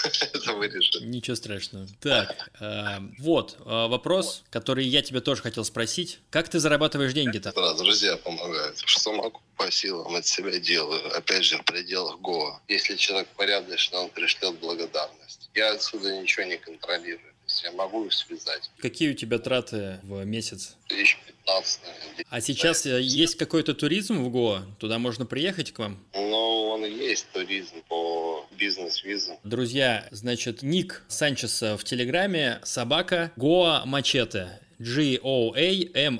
[0.34, 1.04] Это вырежу.
[1.04, 1.88] Ничего страшного.
[2.00, 6.20] Так, э, вот э, вопрос, который я тебе тоже хотел спросить.
[6.30, 7.52] Как ты зарабатываешь деньги-то?
[7.54, 8.78] Да, друзья помогают.
[8.86, 11.16] Что могу по силам от себя делаю.
[11.16, 12.62] Опять же, в пределах Гоа.
[12.68, 15.50] Если человек порядочный, он пришлет благодарность.
[15.54, 17.34] Я отсюда ничего не контролирую.
[17.64, 18.70] Я могу их связать.
[18.80, 20.76] Какие у тебя траты в месяц?
[20.88, 22.26] Тысяч 15, наверное.
[22.30, 24.66] А сейчас э, есть какой-то туризм в Гоа?
[24.80, 26.04] Туда можно приехать к вам?
[26.14, 29.38] Ну, он и есть туризм по бизнес-визам.
[29.44, 34.60] Друзья, значит, ник Санчеса в Телеграме собака Гоа Мачете.
[34.80, 36.20] G-O-A-M-A-C-H-E-T-E.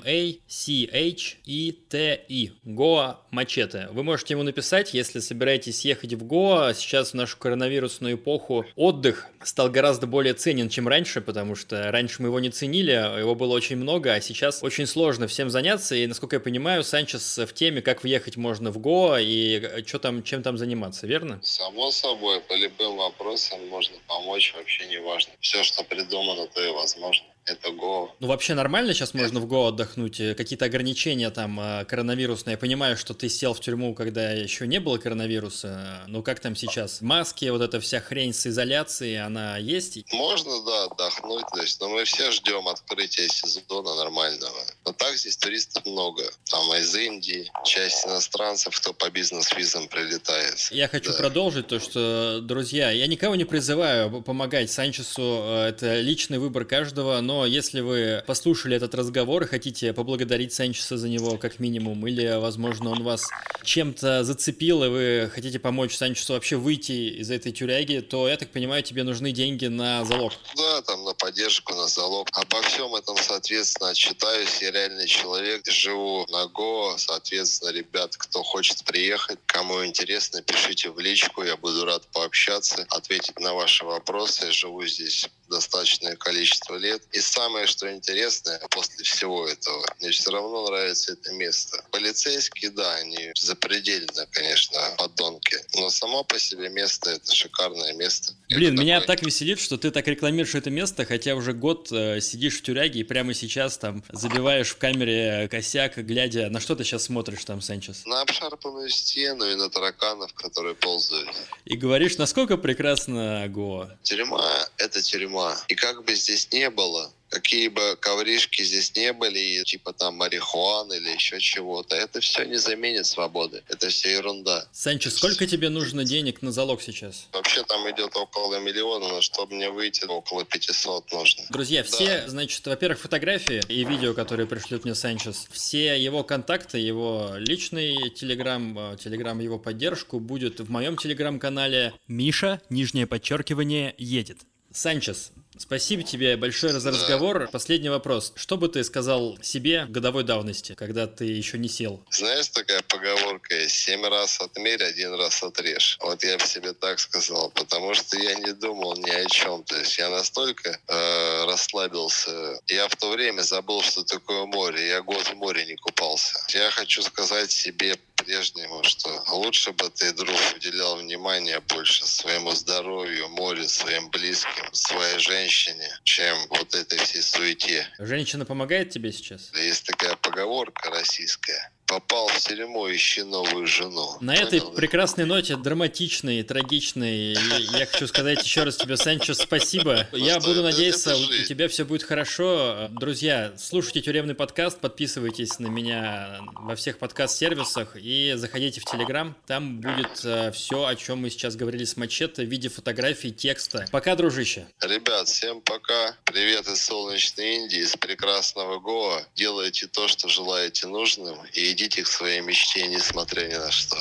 [2.64, 3.88] Гоа Мачете.
[3.92, 6.74] Вы можете ему написать, если собираетесь ехать в Гоа.
[6.74, 12.20] Сейчас в нашу коронавирусную эпоху отдых стал гораздо более ценен, чем раньше, потому что раньше
[12.22, 15.94] мы его не ценили, его было очень много, а сейчас очень сложно всем заняться.
[15.94, 20.22] И, насколько я понимаю, Санчес в теме, как въехать можно в Гоа и что там,
[20.22, 21.38] чем там заниматься, верно?
[21.42, 25.32] Само собой, по любым вопросам можно помочь, вообще не важно.
[25.40, 27.26] Все, что придумано, то и возможно.
[27.50, 28.10] Это Go.
[28.20, 30.20] Ну, вообще нормально сейчас можно в Го отдохнуть?
[30.20, 32.52] Э, Какие-то ограничения там э, коронавирусные?
[32.52, 36.02] Я понимаю, что ты сел в тюрьму, когда еще не было коронавируса.
[36.08, 37.00] Ну, как там сейчас?
[37.00, 39.98] Маски, вот эта вся хрень с изоляцией, она есть?
[40.12, 41.44] Можно, да, отдохнуть.
[41.54, 44.60] То есть, но мы все ждем открытия сезона нормального.
[44.84, 46.22] Но так здесь туристов много.
[46.50, 50.68] Там из Индии, часть иностранцев, кто по бизнес-визам прилетает.
[50.70, 51.18] Я хочу Да.
[51.18, 57.20] продолжить то, что, друзья, я никого не призываю помогать Санчесу, э, это личный выбор каждого,
[57.20, 62.38] но если вы послушали этот разговор и хотите поблагодарить Санчеса за него как минимум, или,
[62.38, 63.24] возможно, он вас
[63.64, 68.50] чем-то зацепил, и вы хотите помочь Санчесу вообще выйти из этой тюряги, то, я так
[68.50, 70.32] понимаю, тебе нужны деньги на залог.
[70.56, 72.28] Да, там на поддержку, на залог.
[72.32, 74.62] Обо всем этом, соответственно, отчитаюсь.
[74.62, 76.94] Я реальный человек, живу на Го.
[76.96, 81.42] Соответственно, ребят, кто хочет приехать, кому интересно, пишите в личку.
[81.42, 84.46] Я буду рад пообщаться, ответить на ваши вопросы.
[84.46, 87.02] Я живу здесь достаточное количество лет.
[87.12, 91.84] И самое, что интересное, после всего этого, мне все равно нравится это место.
[91.90, 95.56] Полицейские, да, они запредельно, конечно, подонки.
[95.76, 98.34] Но само по себе место, это шикарное место.
[98.48, 101.88] Блин, Это меня такой- так веселит, что ты так рекламируешь это место, хотя уже год
[101.92, 106.74] э, сидишь в тюряге и прямо сейчас там забиваешь в камере косяк, глядя, на что
[106.76, 111.28] ты сейчас смотришь там, Санчес, На обшарпанную стену и на тараканов, которые ползают.
[111.64, 113.96] и говоришь, насколько прекрасно Гоа.
[114.02, 115.37] Тюрьма— это тюрьма.
[115.68, 120.94] И как бы здесь не было, какие бы ковришки здесь не были, типа там марихуаны
[120.94, 123.62] или еще чего-то, это все не заменит свободы.
[123.68, 124.66] Это все ерунда.
[124.72, 127.26] Санчо, сколько тебе нужно денег на залог сейчас?
[127.32, 131.44] Вообще там идет около миллиона, но чтобы мне выйти, около 500 нужно.
[131.50, 132.28] Друзья, все, да.
[132.28, 138.96] значит, во-первых, фотографии и видео, которые пришлют мне Санчес, все его контакты, его личный телеграм,
[138.96, 144.38] телеграм его поддержку будет в моем телеграм-канале Миша, нижнее подчеркивание, едет.
[144.78, 147.48] Санчес, Спасибо тебе большое за разговор.
[147.50, 148.32] Последний вопрос.
[148.36, 152.00] Что бы ты сказал себе годовой давности, когда ты еще не сел?
[152.10, 155.98] Знаешь, такая поговорка, семь раз отмерь, один раз отрежь.
[156.00, 159.64] Вот я бы себе так сказал, потому что я не думал ни о чем.
[159.64, 162.60] То есть я настолько э, расслабился.
[162.68, 164.86] Я в то время забыл, что такое море.
[164.86, 166.38] Я год в море не купался.
[166.50, 173.28] Я хочу сказать себе по-прежнему, что лучше бы ты, друг, уделял внимание больше своему здоровью,
[173.28, 177.86] морю, своим близким, своей женщине, чем вот этой всей суете.
[177.98, 179.50] Женщина помогает тебе сейчас?
[179.54, 184.18] Есть такая поговорка российская попал в тюрьму, ищи новую жену.
[184.20, 184.66] На Понял, этой да?
[184.66, 190.06] прекрасной ноте, драматичной, трагичной, я хочу сказать еще раз тебе, Санчо, спасибо.
[190.12, 192.88] Ну я буду надеяться, у тебя все будет хорошо.
[192.90, 199.34] Друзья, слушайте тюремный подкаст, подписывайтесь на меня во всех подкаст-сервисах и заходите в Телеграм.
[199.46, 203.86] Там будет э, все, о чем мы сейчас говорили с Мачете, в виде фотографий, текста.
[203.90, 204.66] Пока, дружище.
[204.82, 206.14] Ребят, всем пока.
[206.24, 209.22] Привет из солнечной Индии, из прекрасного Гоа.
[209.34, 213.96] Делайте то, что желаете нужным, и идите к своей мечте, несмотря ни на что.